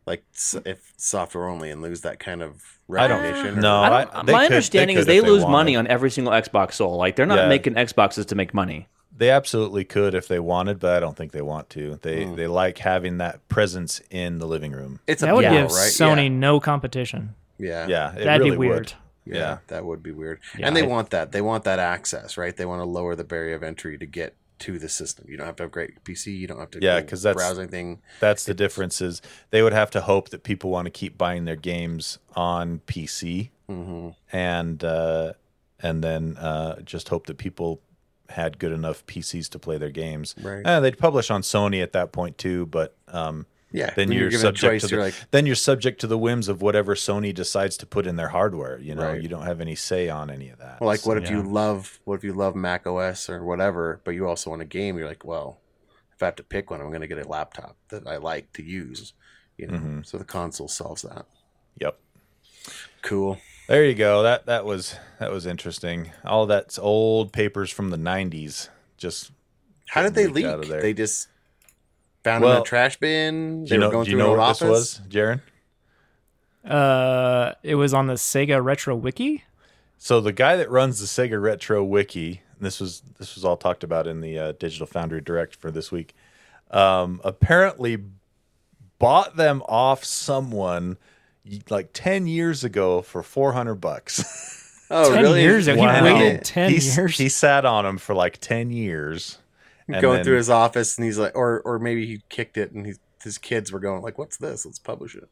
[0.05, 0.65] like mm.
[0.67, 3.59] if software only, and lose that kind of recognition?
[3.59, 5.51] no, I I- uh, they my could- understanding could is they they lose wanted.
[5.51, 6.97] money on every single Xbox sold.
[6.97, 7.47] Like they're not Yeah.
[7.47, 8.87] making Xboxes to make money.
[9.15, 11.99] They absolutely could if they wanted, but I don't think they want to.
[12.01, 12.35] They Hmm.
[12.35, 14.99] they like having that presence in the living room.
[15.07, 15.91] it's a that would give right?
[15.91, 18.93] Sony no competition Yeah, yeah, Yeah, it that'd really be weird would.
[19.25, 19.57] yeah, Yeah.
[19.67, 20.39] that would be weird.
[20.57, 21.31] Yeah, and they I- want that.
[21.31, 22.55] They want that access, right?
[22.55, 25.25] They want to lower the barrier of entry to get to the system.
[25.27, 26.37] You don't have to upgrade your PC.
[26.37, 28.01] You don't have to Yeah, go 'cause that's- browse anything.
[28.21, 29.01] That's the difference.
[29.01, 32.79] Is they would have to hope that people want to keep buying their games on
[32.87, 35.33] PC, hmm and uh,
[35.81, 37.81] and then uh, just hope that people
[38.29, 40.33] had good enough PCs to play their games.
[40.41, 40.65] Right.
[40.65, 44.45] Uh, they'd publish on Sony at that point too, but um, Yeah, then you're, given
[44.45, 46.93] a subject choice, to the, you're like, then you're subject to the whims of whatever
[46.93, 48.77] Sony decides to put in their hardware.
[48.79, 49.21] You know, Right.
[49.21, 50.79] you don't have any say on any of that.
[50.79, 54.11] well, like what if you love what if you love Mac OS or whatever, but
[54.11, 54.97] you also want a game?
[54.97, 55.59] You're like, well,
[56.15, 58.53] if I have to pick one, I'm going to get a laptop that I like
[58.53, 59.13] to use.
[59.57, 60.05] You know, Mhm.
[60.05, 61.25] so the console solves that.
[61.79, 61.97] Yep.
[63.01, 63.39] Cool.
[63.67, 64.23] There you go.
[64.23, 66.11] That that was that was interesting.
[66.23, 68.69] All that's old papers from the '90s.
[68.97, 69.31] Just
[69.87, 70.45] How did they leaked leak?
[70.45, 70.81] out of there.
[70.81, 71.27] They just
[72.23, 73.63] found in Well, a trash bin.
[73.65, 73.91] do They you were know?
[73.91, 74.59] going Do you through know what office.
[74.59, 75.41] this was, Jarron?
[76.65, 79.43] uh it was on the Sega Retro Wiki
[79.97, 83.57] So the guy that runs the Sega Retro Wiki, and this was this was all
[83.57, 86.13] talked about in the uh, Digital Foundry Direct for this week.
[86.71, 87.97] Um, apparently,
[88.99, 90.97] bought them off someone
[91.69, 94.61] like ten years ago for four hundred bucks.
[94.91, 95.41] Oh, 10 really?
[95.41, 95.81] years ago.
[95.81, 95.95] Wow.
[96.05, 97.17] He waited 10 He s- years.
[97.17, 99.39] He sat on them for like ten years.
[99.87, 102.71] And going then- through his office, and he's like, or or maybe he kicked it,
[102.71, 102.93] and he,
[103.23, 104.65] his kids were going like, "What's this?
[104.65, 105.27] Let's publish it."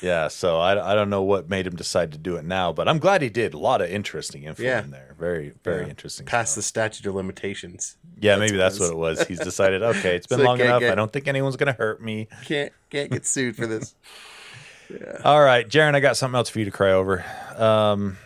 [0.00, 2.86] Yeah, so I, I don't know what made him decide to do it now, but
[2.88, 3.54] I'm glad he did.
[3.54, 4.84] A lot of interesting info Yeah.
[4.84, 5.16] in there.
[5.18, 5.88] Very, very Yeah.
[5.88, 6.26] interesting.
[6.26, 7.96] Past the statute of limitations.
[8.20, 9.26] yeah, maybe that's what what it was.
[9.26, 10.78] He's decided, okay, it's been So long enough.
[10.80, 12.28] get- I don't think anyone's going to hurt me.
[12.44, 13.94] Can't can't get sued for this.
[15.24, 17.24] All right, Jarron, I got something else for you to cry over.
[17.56, 18.16] Um,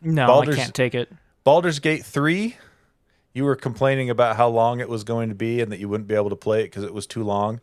[0.00, 1.12] No, Baldur's- I can't take it.
[1.44, 2.56] Baldur's Gate 3,
[3.32, 6.08] you were complaining about how long it was going to be and that you wouldn't
[6.08, 7.60] be able to play it because it was too long.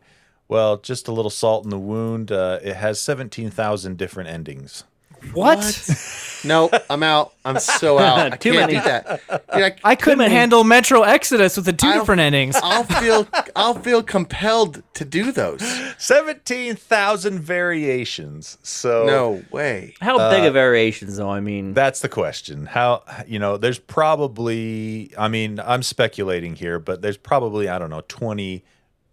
[0.48, 2.32] Well, just a little salt in the wound.
[2.32, 4.84] Uh, it has 17,000 different endings.
[5.32, 6.06] What?
[6.42, 7.34] No, I'm out.
[7.44, 8.32] I'm so out.
[8.32, 8.72] I Too can't many.
[8.72, 9.20] do that.
[9.52, 12.56] Dude, I, I couldn't many- handle Metro Exodus with the two I don't- different endings.
[12.62, 15.60] I'll feel I'll feel compelled to do those.
[15.98, 18.56] 17,000 variations.
[18.62, 19.94] So No way.
[20.00, 21.28] How uh, big of variations, though?
[21.28, 22.64] I mean, That's the question.
[22.64, 23.58] How you know?
[23.58, 25.12] There's probably.
[25.18, 28.64] I mean, I'm speculating here, but there's probably I don't know 20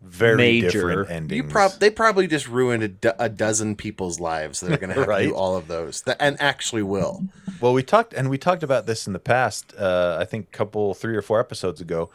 [0.07, 0.69] very Major.
[0.69, 1.43] different endings.
[1.45, 4.89] You prob they probably just ruined a, do- a dozen people's lives that are going
[4.89, 7.23] to have to do all of those, that, and actually will.
[7.61, 9.73] well, we talked and we talked about this in the past.
[9.77, 12.09] Uh, I think a couple, three or four episodes ago.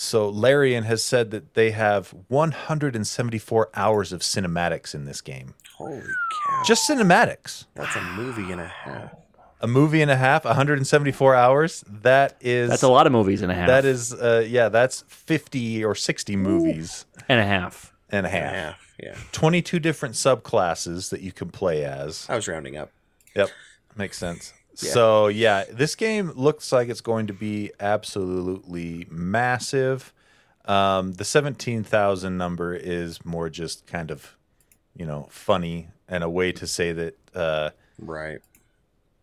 [0.00, 5.54] So Larian has said that they have 174 hours of cinematics in this game.
[5.74, 6.62] Holy cow!
[6.64, 7.66] Just cinematics.
[7.74, 9.10] That's a movie and a half.
[9.60, 11.84] A movie and a half, 174 hours.
[12.02, 13.66] That is that's a lot of movies and a half.
[13.66, 17.92] That is, uh, yeah, that's 50 or 60 movies and a half.
[18.10, 18.54] and a half.
[18.54, 18.94] half.
[19.02, 22.26] Yeah, 22 different subclasses that you can play as.
[22.28, 22.90] I was rounding up.
[23.34, 23.50] Yep.
[23.96, 24.52] Makes sense.
[24.80, 24.90] Yeah.
[24.92, 30.12] So, yeah, this game looks like it's going to be absolutely massive.
[30.66, 34.36] Um, the 17,000 number is more just kind of,
[34.94, 38.40] you know, funny and a way to say that uh, Right.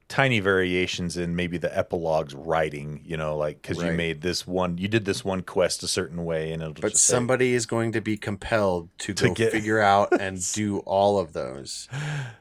[0.07, 4.77] Tiny variations in maybe the epilogue's writing, you know, like because you made this one,
[4.77, 7.65] you did this one quest a certain way, and it'll But just say- somebody is
[7.65, 11.87] going to be compelled to, To go get- figure out and do all of those.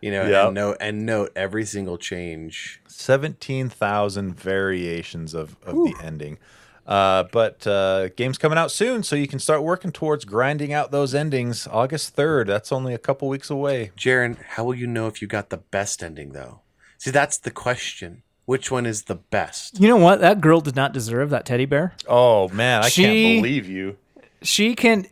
[0.02, 0.44] You know, Yep.
[0.46, 2.82] and note and note every single change.
[2.86, 6.38] 17,000 variations of, of the ending.
[6.86, 10.90] Uh, but uh, game's coming out soon, so you can start working towards grinding out
[10.90, 11.66] those endings.
[11.66, 13.90] August 3rd, that's only a couple weeks away.
[13.96, 16.60] Jarron, how will you know if you got the best ending though?
[16.98, 18.22] See, that's the question.
[18.46, 19.80] Which one is the best?
[19.80, 20.20] You know what?
[20.20, 21.94] That girl did not deserve that teddy bear.
[22.08, 23.96] Oh, man, I She- can't believe you.
[24.42, 25.06] She can.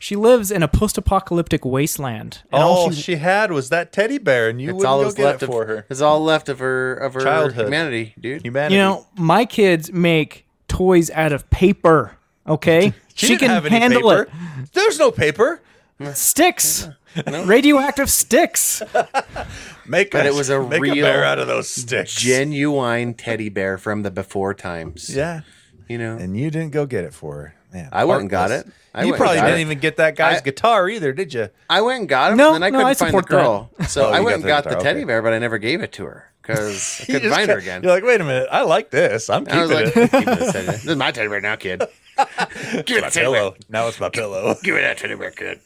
[0.00, 2.42] She lives in a post-apocalyptic wasteland.
[2.52, 5.24] and all All she, had was that teddy bear, and you wouldn't all go get
[5.24, 5.86] left it of for her.
[5.90, 7.66] It's all left of her of her Childhood.
[7.66, 8.42] humanity, dude.
[8.42, 8.76] Humanity.
[8.76, 12.16] You know, my kids make toys out of paper.
[12.46, 14.28] Okay, she, she, didn't can have any handle paper.
[14.72, 15.60] There's no paper.
[16.00, 16.88] it.
[17.12, 18.82] Sticks, radioactive sticks.
[19.86, 22.14] Make But a, it was a make real a bear out of those sticks.
[22.14, 25.08] Genuine teddy bear from the before times.
[25.14, 25.40] yeah,
[25.88, 27.54] You know, and you didn't go get it for her.
[27.72, 28.66] Man, I went and got it.
[28.94, 29.60] I you probably didn't it.
[29.60, 31.48] even get that guy's I- guitar either, did you?
[31.70, 33.28] I went and got him, No, and then I no, couldn't I find the support
[33.28, 33.34] that.
[33.36, 33.70] girl.
[33.88, 35.06] So Oh, I went got and got the guitar, teddy okay.
[35.06, 37.82] bear, but I never gave it to her because I couldn't just find her again.
[37.82, 39.30] You're like, wait a minute, I like this.
[39.30, 40.10] I'm I was keeping like, it.
[40.10, 40.72] "Keep this, teddy bear.
[40.76, 41.78] this is my teddy bear now, kid.
[41.80, 41.86] Give
[42.18, 43.12] me my that teddy bear.
[43.12, 43.56] pillow.
[43.70, 44.54] Now it's my pillow.
[44.62, 45.60] Give me that teddy bear, kid.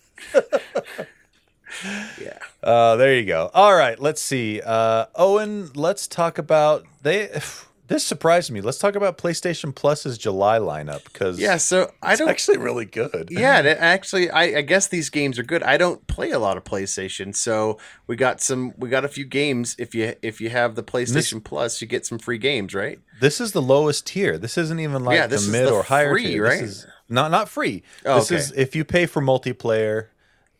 [2.21, 2.39] Yeah.
[2.63, 3.51] Uh, there you go.
[3.55, 4.61] All right, let's see.
[4.65, 7.31] Uh, Owen, let's talk about they.
[7.89, 8.63] This surprised me.
[8.63, 11.59] Let's talk about PlayStation Plus's July lineup because Yeah.
[11.59, 12.31] So I it's don't.
[12.31, 13.29] actually really good.
[13.31, 15.63] Yeah, it- actually, I, I guess these games are good.
[15.63, 18.73] I don't play a lot of PlayStation, so we got some.
[18.79, 19.77] We got a few games.
[19.79, 22.99] If you if you have the PlayStation Plus, you get some free games, right?
[23.21, 24.39] This is the lowest tier.
[24.39, 26.45] This isn't even like Yeah, the mid or higher free, tier.
[26.45, 26.61] right?
[26.63, 27.83] This is not not free.
[28.07, 28.37] Oh, this okay.
[28.41, 30.07] is if you pay for multiplayer.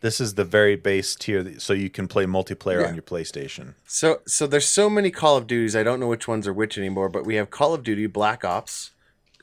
[0.03, 2.89] This is the very base tier, so you can play multiplayer Yeah.
[2.89, 3.75] on your PlayStation.
[3.87, 5.75] So so there's so many Call of Duties.
[5.75, 8.45] I don't know which ones are which anymore, but we have Call of Duty, Black
[8.45, 8.91] Ops,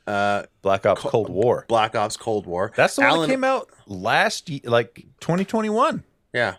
[0.06, 1.66] uh, Black Ops Cold War.
[1.68, 2.72] Black Ops Cold War.
[2.76, 6.04] That's the one that came out last, ye- like 2021.
[6.34, 6.56] Yeah,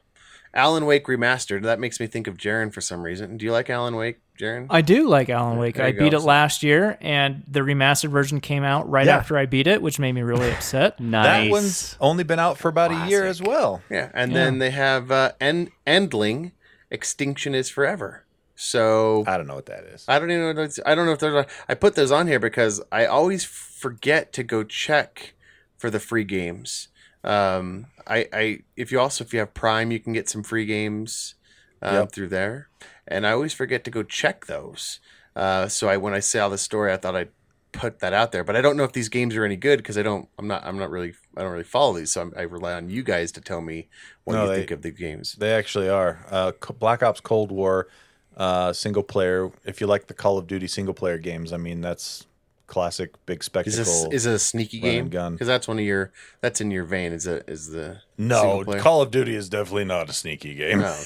[0.54, 1.62] Alan Wake remastered.
[1.62, 3.36] That makes me think of Jarron for some reason.
[3.36, 4.66] Do you like Alan Wake, Jarron?
[4.70, 5.76] I do like Alan Wake.
[5.76, 6.16] There I beat go.
[6.18, 9.16] it last year, and the remastered version came out right Yeah.
[9.18, 10.98] after I beat it, which made me really upset.
[10.98, 11.44] Nice.
[11.44, 13.82] That one's only been out for about a year as well.
[13.90, 16.52] Yeah, and then they have uh, End Endling,
[16.90, 18.24] Extinction is Forever.
[18.56, 20.04] So I don't know what that is.
[20.06, 20.68] I don't even know.
[20.84, 21.46] I don't know if there's.
[21.68, 25.32] I put those on here because I always forget to go check
[25.78, 26.88] for the free games.
[27.24, 30.66] Um, I, I if you also if you have Prime, you can get some free
[30.66, 31.36] games
[31.80, 32.12] um, Yep.
[32.12, 32.68] through there,
[33.10, 35.00] and I always forget to go check those.
[35.36, 37.28] Uh, so I when I saw the story, I thought I'd
[37.72, 39.96] put that out there, but I don't know if these games are any good because
[39.96, 40.28] I don't.
[40.38, 40.64] I'm not.
[40.64, 41.14] I'm not really.
[41.36, 43.88] I don't really follow these, so I'm, I rely on you guys to tell me
[44.24, 45.34] what No, you they- think of the games.
[45.38, 46.24] They actually are.
[46.30, 47.88] Uh, Black Ops Cold War,
[48.36, 49.50] uh, single player.
[49.64, 52.26] If you like the Call of Duty single player games, I mean that's
[52.66, 53.80] classic big spectacle.
[53.80, 55.08] Is this is it a sneaky game?
[55.08, 55.32] gun.
[55.32, 57.12] Because that's one of your that's in your vein.
[57.12, 58.64] Is it is the no.
[58.80, 60.82] Call of Duty is definitely not a sneaky game.
[60.84, 61.04] Oh,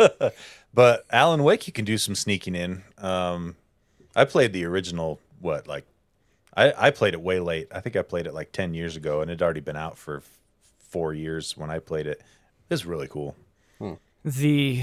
[0.00, 0.30] okay.
[0.74, 2.82] but Alan Wake, you can do some sneaking in.
[2.98, 3.56] Um,
[4.14, 5.18] I played the original.
[5.40, 5.84] What like?
[6.56, 7.68] I I played it way late.
[7.72, 9.96] I think I played it like ten years ago, and it had already been out
[9.96, 10.38] for f-
[10.78, 12.20] four years when I played it.
[12.68, 13.36] It's really cool.
[14.24, 14.82] The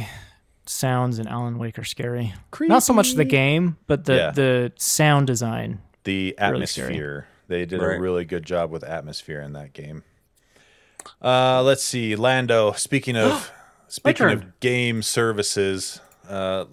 [0.65, 2.33] sounds in Alan Wake are scary.
[2.59, 4.31] Not so much the game, but the Yeah.
[4.31, 5.79] the sound design.
[6.03, 7.27] the Really atmosphere.
[7.49, 7.97] they did Right.
[7.97, 10.03] a really good job with atmosphere in that game.
[11.21, 12.71] Uh, let's see, Lando.
[12.73, 13.51] Speaking of
[13.87, 16.65] speaking of game services, uh,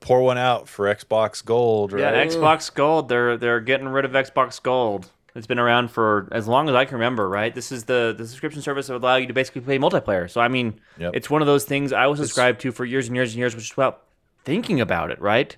[0.00, 1.92] pour one out for Xbox Gold.
[1.92, 2.00] Right?
[2.00, 3.08] Yeah, Xbox Gold.
[3.08, 5.10] They're they're getting rid of Xbox Gold.
[5.34, 7.28] It's been around for as long as I can remember.
[7.28, 7.54] Right.
[7.54, 10.30] This is the the subscription service that would allow you to basically play multiplayer.
[10.30, 11.12] So I mean, Yep.
[11.14, 13.54] it's one of those things I was subscribed to for years and years and years,
[13.54, 14.02] which is about
[14.44, 15.20] thinking about it.
[15.20, 15.56] Right.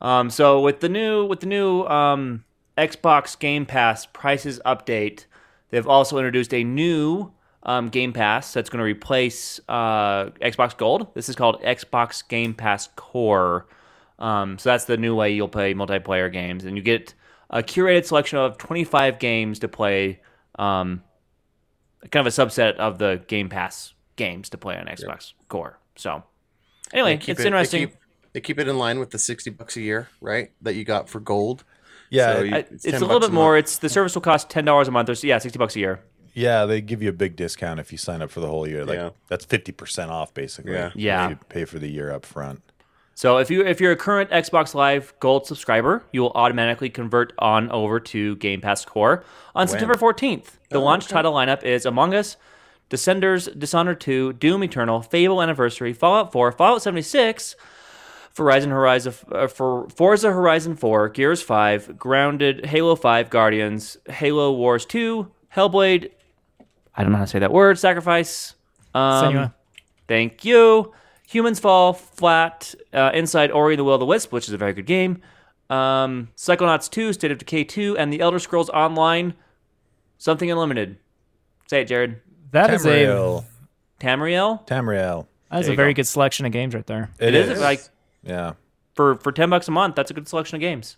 [0.00, 2.44] Um, so with the new with the new um,
[2.78, 5.24] Xbox Game Pass prices update,
[5.70, 7.32] they've also introduced a new
[7.66, 11.12] um, Game Pass that's going to replace uh, Xbox Gold.
[11.14, 13.66] This is called Xbox Game Pass Core.
[14.18, 17.12] Um, so that's the new way you'll play multiplayer games, and you get
[17.50, 20.20] a curated selection of 25 games to play.
[20.58, 21.02] Um,
[22.10, 25.78] kind of a subset of the Game Pass games to play on Xbox Core.
[25.96, 26.22] So
[26.94, 27.88] anyway, it's it- they interesting.
[27.88, 27.96] keep-
[28.32, 30.50] They keep it in line with the sixty bucks a year, right?
[30.62, 31.64] That you got for gold.
[32.10, 33.56] yeah, So you- it's it's, a little bit a more.
[33.58, 35.80] It's the service will cost ten dollars a month, or so- yeah, sixty bucks a
[35.80, 36.00] year.
[36.36, 36.66] Yeah.
[36.66, 38.84] They give you a big discount if you sign up for the whole year.
[38.84, 39.10] Like Yeah.
[39.28, 40.72] that's fifty percent off, basically.
[40.74, 40.88] Yeah.
[40.88, 41.28] if Yeah.
[41.30, 42.62] You pay for the year up front.
[43.14, 47.32] So if you if you're a current Xbox Live Gold subscriber, you will automatically convert
[47.38, 50.58] on over to Game Pass Core on September 14th.
[50.68, 52.36] The launch title lineup is Among Us,
[52.90, 57.56] Descenders, Dishonored 2, Doom Eternal, Fable Anniversary, Fallout 4, Fallout 76,
[58.36, 64.84] Horizon Horizon uh, for Forza Horizon 4, Gears 5, Grounded, Halo 5, Guardians, Halo Wars
[64.84, 66.10] 2, Hellblade.
[66.96, 67.78] I don't know how to say that word.
[67.78, 68.54] Sacrifice.
[68.94, 69.54] Um, Senua.
[70.08, 70.92] Thank you.
[71.28, 74.58] Humans Fall Flat, uh, Inside Ori and the Will of the Wisp, which is a
[74.58, 75.20] very good game.
[75.68, 79.34] Um, Psychonauts 2, State of Decay 2, and The Elder Scrolls Online,
[80.18, 80.98] Something Unlimited.
[81.66, 82.20] Say it, Jared.
[82.52, 83.44] That is a Tamriel.
[84.00, 84.66] Tamriel?
[84.68, 85.26] Tamriel.
[85.50, 85.96] that is a very go.
[85.96, 87.10] good selection of games right there.
[87.18, 87.50] It is.
[87.50, 87.60] is.
[87.60, 87.80] Like,
[88.22, 88.52] yeah.
[88.94, 90.96] for, for 10 bucks a month, that's a good selection of games.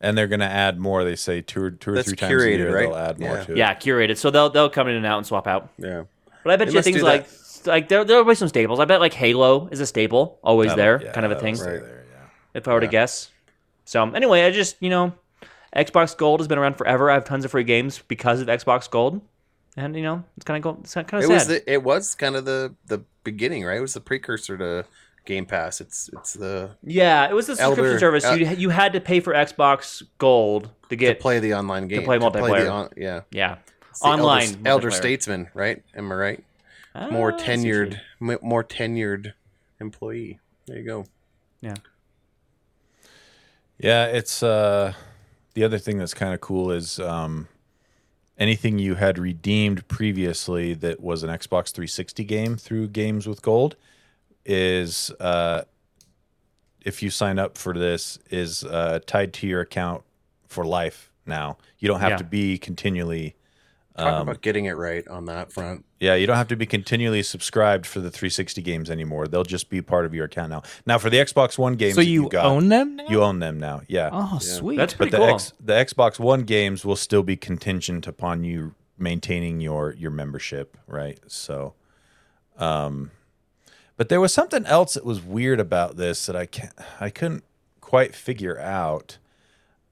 [0.00, 1.02] And they're gonna add more.
[1.04, 2.86] They say two or two or That's three times a year right?
[2.88, 3.44] they'll add more Yeah.
[3.44, 3.58] to it.
[3.58, 4.16] Yeah, curated.
[4.16, 5.70] So they'll they'll come in and out and swap out.
[5.78, 6.04] Yeah.
[6.44, 7.26] But I bet They you must things do like
[7.66, 8.78] like there there'll be some staples.
[8.78, 11.44] I bet like Halo is a staple, always That'll- there, yeah, kind of a that'll
[11.46, 11.56] thing.
[11.56, 11.80] stay Right.
[11.82, 12.18] there, yeah.
[12.54, 13.30] if I were to guess.
[13.84, 15.14] So anyway, I just you know,
[15.74, 17.10] Xbox Gold has been around forever.
[17.10, 19.20] I have tons of free games because of Xbox Gold,
[19.76, 21.32] and you know it's kind of go, it's kind of It sad.
[21.34, 23.78] was the it was kind of the the beginning, right?
[23.78, 24.84] It was the precursor to
[25.28, 25.80] Game Pass.
[25.82, 28.24] It's it's the yeah, it was the subscription Elder- service.
[28.24, 31.86] uh, you you had to pay for Xbox Gold to to get play the online
[31.86, 32.72] game to play the multiplayer.
[32.72, 33.58] on- yeah, yeah
[33.90, 35.82] It's the online elder, elder statesman, right?
[35.94, 36.44] Am I right?
[36.94, 39.32] Ah, More I see what you tenured, m- more tenured
[39.80, 40.40] employee.
[40.66, 41.04] There you go.
[41.60, 41.74] Yeah.
[43.78, 44.94] Yeah, it's uh
[45.54, 47.48] the other thing that's kind of cool is um
[48.38, 53.76] anything you had redeemed previously that was an Xbox 360 game through Games with Gold
[54.48, 55.62] is uh
[56.84, 60.02] if you sign up for this is uh tied to your account
[60.48, 61.58] for life now.
[61.78, 62.16] You don't have Yeah.
[62.16, 63.34] to be continually
[63.96, 65.84] Talk Um, about getting it right on that front.
[65.98, 69.26] yeah, you don't have to be continually subscribed for the 360 games anymore.
[69.26, 70.62] They'll just be part of your account now.
[70.86, 73.06] Now for the Xbox One games So that you, got, own them now?
[73.08, 73.80] you own them now.
[73.88, 74.10] Yeah.
[74.12, 74.76] oh, sweet.
[74.76, 75.34] That's but pretty the cool.
[75.34, 80.76] X, the Xbox One games will still be contingent upon you maintaining your your membership,
[80.86, 81.18] right?
[81.26, 81.74] So,
[82.56, 83.10] um,
[83.98, 87.44] but there was something else that was weird about this that I can't I couldn't
[87.82, 89.18] quite figure out.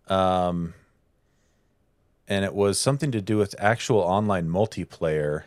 [0.09, 0.75] Um,
[2.29, 5.43] and it was something to do with actual online multiplayer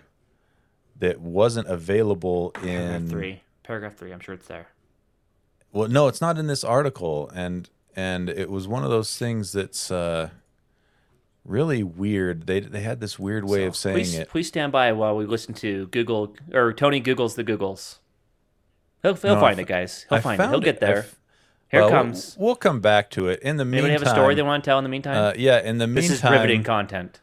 [0.98, 3.42] that wasn't available in Paragraph three.
[3.64, 4.12] Paragraph three.
[4.12, 4.68] I'm sure it's there.
[5.72, 9.54] well, no, it's not in this article, and and it was one of those things
[9.54, 10.30] that's uh,
[11.46, 12.48] really weird.
[12.48, 14.30] They they had this weird way of saying Please, it.
[14.30, 18.00] please stand by while we listen to Google or Tony Googles the Googles.
[19.02, 20.06] He'll, he'll No, find it, guys.
[20.10, 20.50] He'll I find it.
[20.50, 21.00] He'll get there.
[21.00, 21.16] f-
[21.72, 22.36] Here well, comes.
[22.38, 23.40] We'll, we'll come back to it.
[23.42, 25.16] In the meantime, Anybody have a story they want to tell in the meantime?
[25.18, 27.20] uh, yeah, in the meantime, this is riveting content.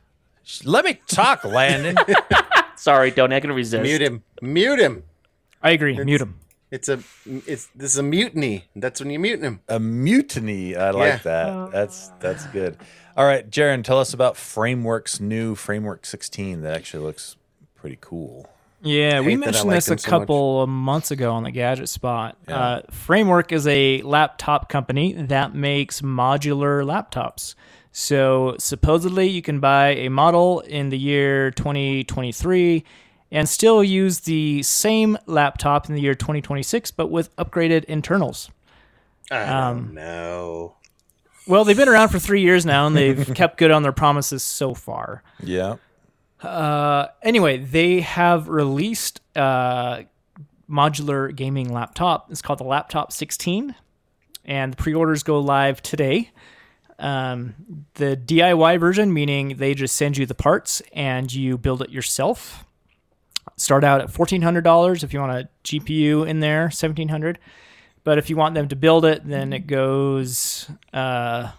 [0.64, 1.96] Let me talk, Landon.
[2.76, 3.36] Sorry, Tony.
[3.36, 3.82] I can resist.
[3.82, 4.22] Mute him.
[4.40, 5.02] Mute him.
[5.62, 5.98] I agree.
[5.98, 6.38] Mute him.
[6.70, 8.64] It's a it's this is a mutiny.
[8.74, 9.60] That's when you mute him.
[9.68, 10.76] a mutiny.
[10.76, 11.16] I like Yeah.
[11.18, 11.70] that.
[11.72, 12.76] That's that's good.
[13.16, 17.36] All right, Jarron, tell us about Framework's new Framework 16 that actually looks
[17.74, 18.50] pretty cool.
[18.86, 20.04] Yeah, we hate that I mentioned like this a so much.
[20.04, 22.36] couple of months ago on the Gadget Spot.
[22.48, 22.58] Yeah.
[22.58, 27.54] Uh, Framework is a laptop company that makes modular laptops.
[27.92, 32.84] So supposedly you can buy a model in the year 2023
[33.32, 38.50] and still use the same laptop in the year 2026, but with upgraded internals.
[39.30, 40.76] I Um, know.
[41.48, 44.42] Well, they've been around for three years now, and they've kept good on their promises
[44.42, 45.22] so far.
[45.42, 45.76] Yeah.
[46.42, 50.04] Uh, anyway, they have released a
[50.68, 52.30] modular gaming laptop.
[52.30, 53.74] It's called the Laptop 16,
[54.44, 56.30] and the pre-orders go live today.
[56.98, 57.54] Um,
[57.94, 62.64] the DIY version, meaning they just send you the parts and you build it yourself.
[63.58, 67.38] Start out at fourteen hundred dollars if you want a GPU in there, seventeen hundred.
[68.04, 71.50] But if you want them to build it, then it goes uh,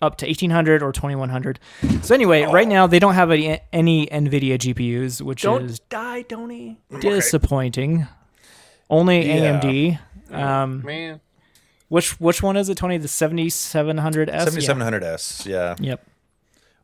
[0.00, 1.58] up to 1800 or 2100.
[2.02, 6.78] So anyway, right now they don't have any, any NVIDIA GPUs, which is die, Tony.
[7.00, 8.06] disappointing.
[8.90, 9.60] Only Yeah.
[9.60, 9.98] AMD.
[10.30, 11.20] Um, Man,
[11.88, 12.98] which which one is it, Tony?
[12.98, 14.28] The 7700S.
[14.28, 15.46] 7700S.
[15.46, 15.74] Yeah.
[15.78, 15.90] Yeah.
[15.90, 16.06] Yep.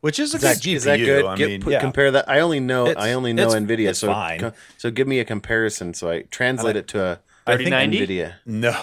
[0.01, 0.75] Which is a is that, good GPU.
[0.75, 1.25] is that good?
[1.25, 1.79] I Get- mean, put- yeah.
[1.79, 2.29] compare that.
[2.29, 4.39] I only know It's- I only know it's- Nvidia, it's so fine.
[4.39, 5.93] co- so give me a comparison.
[5.95, 8.07] So I translate it to a I think 3090?
[8.07, 8.75] Nvidia, No.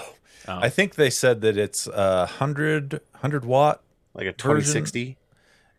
[0.49, 3.81] I think they said that it's a 100, 100 watt.
[4.15, 5.17] Like a twenty sixty.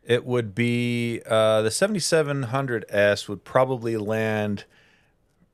[0.06, 4.66] It would be uh, the 7700S would probably land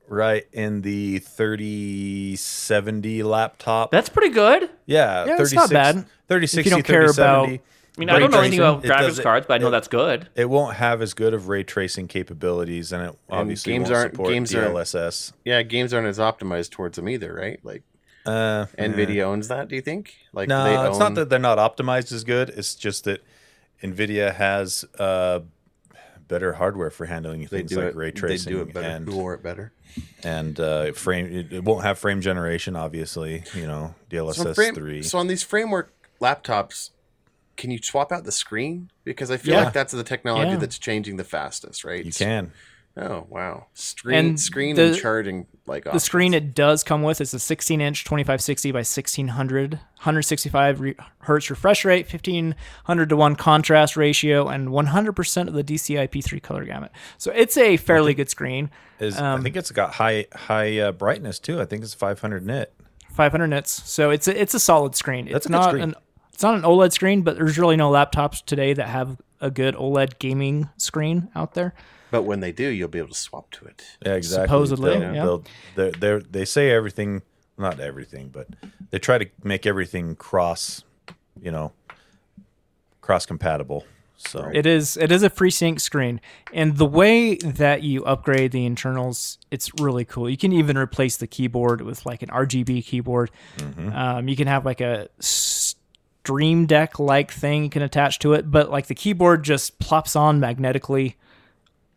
[0.07, 3.91] right in the 3070 laptop.
[3.91, 4.69] That's pretty good.
[4.85, 5.95] yeah, Yeah, it's not bad.
[6.27, 7.59] 3060, If you don't care about- I
[7.99, 10.29] mean, I don't know anything about graphics cards, but I know it- that's good.
[10.35, 14.11] It won't have as good of ray tracing capabilities, and it obviously games won't aren't-
[14.13, 15.33] support games aren't- DLSS.
[15.43, 17.59] Yeah, games aren't as optimized towards them either, right?
[17.63, 17.83] Like
[18.29, 19.67] Uh, Nvidia owns that.
[19.67, 20.15] Do you think?
[20.33, 22.49] Like No, they it's not that they're not optimized as good.
[22.49, 23.23] It's just that
[23.81, 25.39] Nvidia has uh,
[26.27, 27.95] better hardware for handling they things do like it.
[27.95, 28.87] ray They tracing do it better.
[28.87, 29.71] and Who wore it better?
[30.23, 31.25] and uh, frame.
[31.33, 33.43] It, it won't have frame generation, obviously.
[33.55, 35.01] You know, DLSS So, frame, three.
[35.03, 36.91] so on these framework laptops,
[37.57, 38.91] can you swap out the screen?
[39.03, 39.63] Because I feel Yeah.
[39.65, 40.57] like that's the technology Yeah.
[40.57, 42.05] that's changing the fastest, right?
[42.05, 42.51] you can.
[42.97, 47.21] Oh wow, screen, And screen, the- and charging like The screen it does come with
[47.21, 53.35] is a 16 inch 2560 by 1600, 165 re- hertz refresh rate, 1500 to 1
[53.35, 56.91] contrast ratio, and 100% of the DCI-P3 color gamut.
[57.17, 58.69] So it's a fairly good screen.
[58.99, 61.61] Is Um, I think it's got high high uh, brightness too.
[61.61, 62.73] I think it's 500 nit.
[63.11, 63.89] 500 nits.
[63.89, 65.25] So it's a, it's a solid screen.
[65.25, 65.83] That's it's a good not screen.
[65.83, 65.95] an
[66.33, 69.75] it's not an OLED screen, but there's really no laptops today that have a good
[69.75, 71.73] OLED gaming screen out there.
[72.11, 73.83] But when they do, you'll be able to swap to it.
[74.05, 74.47] Yeah, exactly.
[74.47, 75.23] Supposedly, They'll- yeah.
[75.23, 75.43] they'll-
[75.75, 77.21] they're, they're, they say everything,
[77.57, 78.47] not everything, but
[78.89, 80.83] they try to make everything cross,
[81.41, 81.71] you know,
[83.01, 83.85] cross compatible.
[84.21, 86.19] So It is it is a FreeSync screen,
[86.53, 90.29] and the way that you upgrade the internals, it's really cool.
[90.29, 93.31] You can even replace the keyboard with like an RGB keyboard.
[93.57, 93.93] Mm-hmm.
[93.93, 98.51] Um, you can have like a Stream Deck like thing you can attach to it,
[98.51, 101.15] but like the keyboard just plops on magnetically,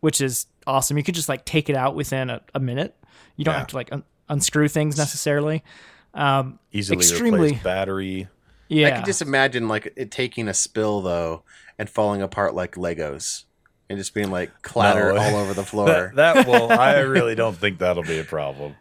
[0.02, 0.98] which is awesome.
[0.98, 2.94] You could just like take it out within a, a minute.
[3.36, 3.58] You don't Yeah.
[3.60, 5.64] have to like un- unscrew things necessarily.
[6.12, 8.28] Um, easily extremely- replace battery.
[8.68, 11.42] Yeah, I can just imagine like it taking a spill though
[11.78, 13.44] and falling apart like Legos
[13.90, 15.20] and just being like clatter No.
[15.20, 16.12] all over the floor.
[16.14, 16.70] That, that will.
[16.72, 18.74] I really don't think that'll be a problem.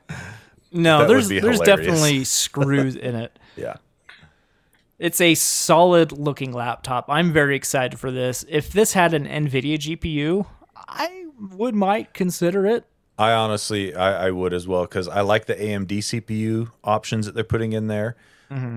[0.71, 3.37] no, that there's there's definitely screws in it.
[3.55, 3.75] Yeah.
[4.99, 7.05] It's a solid looking laptop.
[7.09, 8.45] I'm very excited for this.
[8.47, 10.45] If this had an NVIDIA GPU,
[10.91, 12.85] I would might consider it.
[13.17, 17.35] I honestly, I, I would as well because I like the AMD CPU options that
[17.35, 18.15] they're putting in there.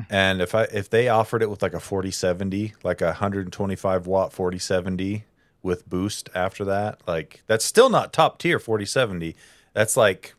[0.08, 4.32] And if I if they offered it with like a 4070, like a 125 watt
[4.32, 5.24] 4070
[5.64, 9.34] with boost after that, like that's still not top tier 4070.
[9.72, 10.36] That's like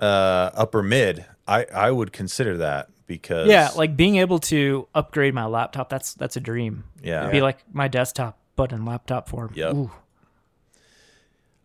[0.00, 1.24] uh upper mid.
[1.48, 6.14] I I would consider that because Yeah, like being able to upgrade my laptop, that's
[6.14, 6.84] that's a dream.
[7.02, 7.22] yeah.
[7.22, 9.50] It'd be like my desktop but in laptop form.
[9.56, 9.74] Yep.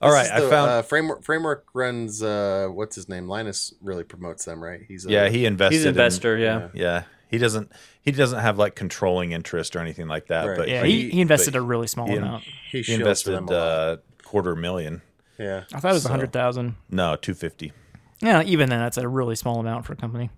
[0.02, 0.06] Ooh.
[0.06, 1.24] All This right, is I found uh, framework.
[1.24, 2.24] Framework runs.
[2.24, 3.28] Uh, what's his name?
[3.28, 4.82] Linus really promotes them, right?
[4.88, 6.70] He's a, yeah, he invested He's an in- investor, yeah.
[6.74, 7.72] Yeah, he doesn't.
[8.02, 10.45] He doesn't have like controlling interest or anything like that.
[10.45, 10.58] Right.
[10.58, 12.43] But Yeah, he, he invested a really small he- amount.
[12.72, 15.02] he, he invested a uh, quarter million.
[15.38, 16.76] yeah, I thought it was a so- hundred thousand.
[16.89, 17.74] No, two fifty.
[18.22, 20.30] Yeah, even then, that's a really small amount for a company.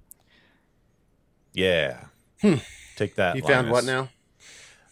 [1.54, 2.06] Yeah.
[2.96, 3.36] Take that.
[3.36, 4.10] you found what now?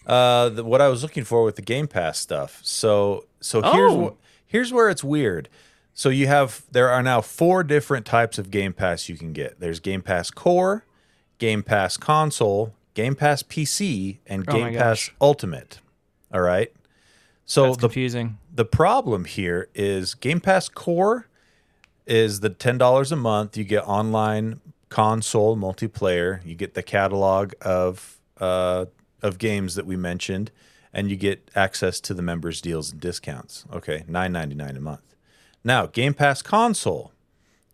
[0.05, 2.59] Uh, the, what I was looking for with the Game Pass stuff.
[2.63, 4.17] So so here's Oh.
[4.49, 5.47] Here's where it's weird.
[5.93, 9.59] So you have there are now four different types of Game Pass you can get.
[9.59, 10.83] There's Game Pass Core,
[11.37, 15.11] Game Pass Console, Game Pass PC, and Oh Game Pass.
[15.21, 15.79] Ultimate.
[16.33, 16.71] All right.
[17.45, 18.37] So That's the confusing.
[18.53, 21.27] the problem here is Game Pass Core
[22.05, 23.57] is the ten dollars a month.
[23.57, 26.43] You get online console multiplayer.
[26.45, 28.85] You get the catalog of uh,
[29.21, 30.51] of games that we mentioned,
[30.93, 33.65] and you get access to the members' deals and discounts.
[33.71, 35.15] Okay, nine ninety nine a month.
[35.63, 37.11] Now, Game Pass console,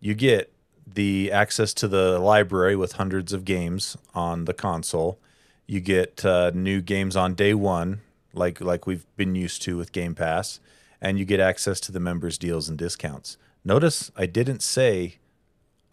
[0.00, 0.52] you get
[0.86, 5.18] the access to the library with hundreds of games on the console.
[5.66, 8.00] You get uh, new games on day one,
[8.32, 10.60] like like we've been used to with Game Pass,
[11.00, 13.36] and you get access to the members' deals and discounts.
[13.64, 15.16] Notice I didn't say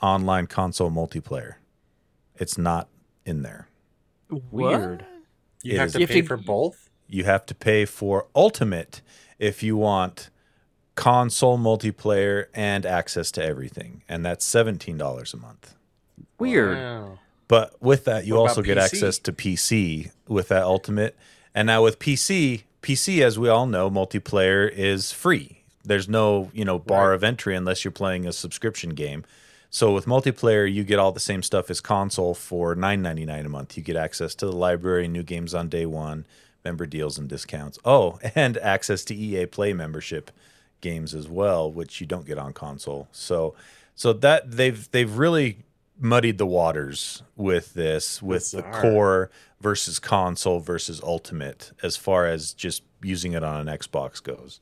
[0.02, 1.56] online console multiplayer.
[2.36, 2.88] It's not
[3.26, 3.68] in there.
[4.52, 5.06] Weird.
[5.64, 6.90] You It have is- to You have pay to- for both.
[7.08, 9.02] You have to pay for Ultimate
[9.40, 10.30] if you want
[10.96, 15.76] console multiplayer and access to everything, and that's seventeen dollars a month.
[16.40, 16.78] Weird.
[16.78, 17.20] Wow.
[17.48, 18.84] But with that, you What also get PC?
[18.84, 21.16] access to PC with that Ultimate.
[21.54, 25.60] And now with PC, PC, as we all know, multiplayer is free.
[25.84, 27.16] There's no, you know, bar Right.
[27.16, 29.24] of entry unless you're playing a subscription game.
[29.70, 33.78] So with multiplayer, you get all the same stuff as console for $9.99 a month.
[33.78, 36.26] You get access to the library, new games on day one,
[36.64, 37.80] member deals and discounts.
[37.86, 40.32] Oh, and access to EA Play membership
[40.82, 43.08] games as well, which you don't get on console.
[43.12, 43.56] So,
[43.96, 45.60] so that they've they've really
[46.00, 49.30] muddied the waters with this, with the core
[49.62, 54.60] versus console versus ultimate, as far as just using it on an Xbox goes.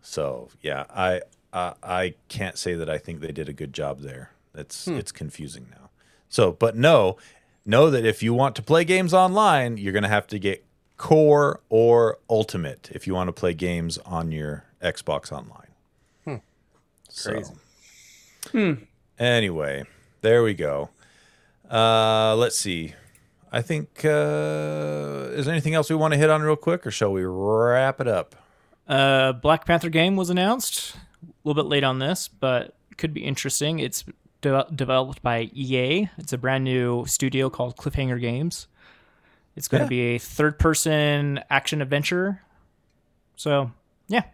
[0.00, 1.22] So yeah, I
[1.52, 4.30] I, I can't say that I think they did a good job there.
[4.54, 4.94] It's hmm.
[4.94, 5.90] it's confusing now.
[6.28, 7.16] So, but no,
[7.64, 10.64] know that if you want to play games online, you're going to have to get
[10.96, 15.62] core or ultimate if you want to play games on your Xbox online.
[17.08, 17.32] So-
[18.44, 18.78] Crazy.
[19.18, 19.84] Anyway,
[20.20, 20.90] there we go.
[21.70, 22.94] Uh, let's see.
[23.50, 26.90] I think uh, is there anything else we want to hit on real quick, or
[26.90, 28.34] shall we wrap it up?
[28.86, 30.94] Uh, Black Panther game was announced.
[31.22, 33.78] A little bit late on this, but could be interesting.
[33.78, 34.04] It's
[34.42, 36.10] de- developed by EA.
[36.18, 38.68] It's a brand new studio called Cliffhanger Games.
[39.56, 39.88] It's going to Yeah.
[39.88, 42.42] be a third-person action adventure.
[43.36, 43.72] So,
[44.08, 44.24] yeah,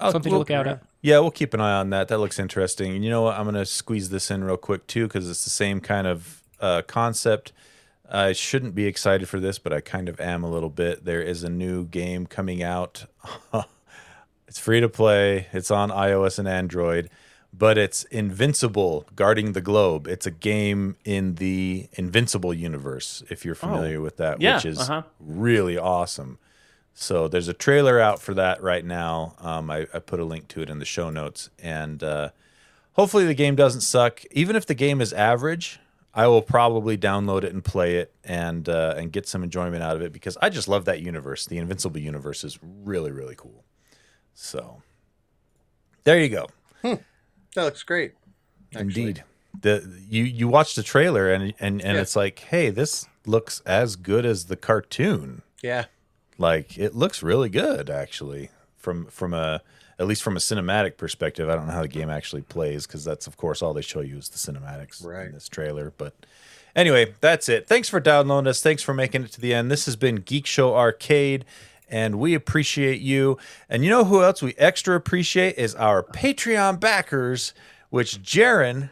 [0.00, 0.82] Oh, something we'll- to look out at.
[1.02, 2.08] Yeah, we'll keep an eye on that.
[2.08, 2.94] That looks interesting.
[2.94, 3.36] And you know what?
[3.36, 6.42] I'm going to squeeze this in real quick too because it's the same kind of
[6.60, 7.52] uh, concept.
[8.10, 11.04] I shouldn't be excited for this, but I kind of am a little bit.
[11.06, 13.06] There is a new game coming out.
[14.48, 15.46] it's free to play.
[15.52, 17.08] It's on iOS and Android,
[17.52, 20.06] but it's Invincible: Guarding the Globe.
[20.06, 23.22] It's a game in the Invincible universe.
[23.30, 25.02] If you're familiar with that, Yeah, which is uh-huh.
[25.18, 26.38] really awesome.
[26.94, 29.34] So there's a trailer out for that right now.
[29.38, 32.30] Um, I, I put a link to it in the show notes, and uh,
[32.92, 34.22] hopefully the game doesn't suck.
[34.32, 35.80] Even if the game is average,
[36.12, 39.96] I will probably download it and play it and uh, and get some enjoyment out
[39.96, 41.46] of it because I just love that universe.
[41.46, 43.64] The Invincible universe is really really cool.
[44.34, 44.82] So
[46.04, 46.98] there you go.
[47.54, 48.12] That looks great.
[48.74, 48.80] actually.
[49.02, 49.24] Indeed.
[49.60, 52.00] The you you watch the trailer and and and Yeah.
[52.00, 55.42] it's like, hey, this looks as good as the cartoon.
[55.62, 55.86] Yeah.
[56.38, 58.48] like it looks really good actually
[58.78, 59.60] from from a
[59.98, 63.04] at least from a cinematic perspective i don't know how the game actually plays because
[63.04, 65.26] that's of course all they show you is the cinematics Right.
[65.26, 66.14] in this trailer but
[66.74, 69.84] anyway that's it thanks for downloading us thanks for making it to the end this
[69.84, 71.44] has been geek show arcade
[71.90, 73.36] and we appreciate you
[73.68, 77.52] and you know who else we extra appreciate is our patreon backers
[77.90, 78.90] which Jarron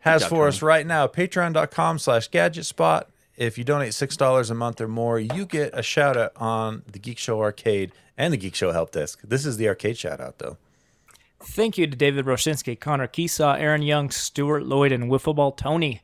[0.00, 4.54] has for us right now patreon.com slash gadget spot if you donate six dollars a
[4.54, 8.36] month or more, you get a shout out on the Geek Show Arcade and the
[8.36, 9.20] Geek Show Help Desk.
[9.22, 10.56] This is the arcade shout out though.
[11.40, 16.02] Thank you to David Roshinsky, Connor Keesaw, Aaron Young, Stuart Lloyd, and Wiffleball Tony.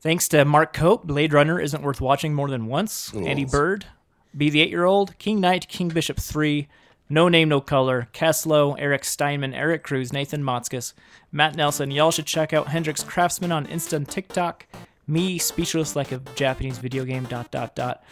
[0.00, 3.14] Thanks to Mark Cope, Blade Runner isn't worth watching more than once.
[3.14, 3.86] Andy Bird,
[4.36, 6.68] Be the Eight Year Old, King Knight, King Bishop 3,
[7.08, 10.94] No Name, No Color, Caslow, Eric Steinman, Eric Cruz, Nathan Motzkus,
[11.30, 11.90] Matt Nelson.
[11.90, 14.66] Y'all should check out Hendrix Craftsman on Insta and TikTok.
[15.06, 18.04] Me, speechless like a Japanese video game, dot, dot, dot.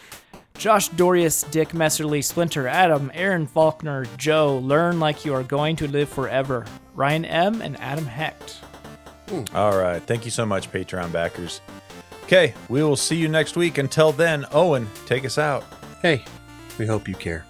[0.55, 5.87] Josh Dorius, Dick Messerly, Splinter, Adam, Aaron Faulkner, Joe, Learn Like You Are Going to
[5.87, 8.59] Live Forever, Ryan M., and Adam Hecht.
[9.29, 9.43] Hmm.
[9.55, 10.01] All right.
[10.03, 11.61] Thank you so much, Patreon backers.
[12.25, 13.77] Okay, we will see you next week.
[13.77, 15.63] Until then, Owen, take us out.
[16.01, 16.25] Hey,
[16.79, 17.45] we hope you care.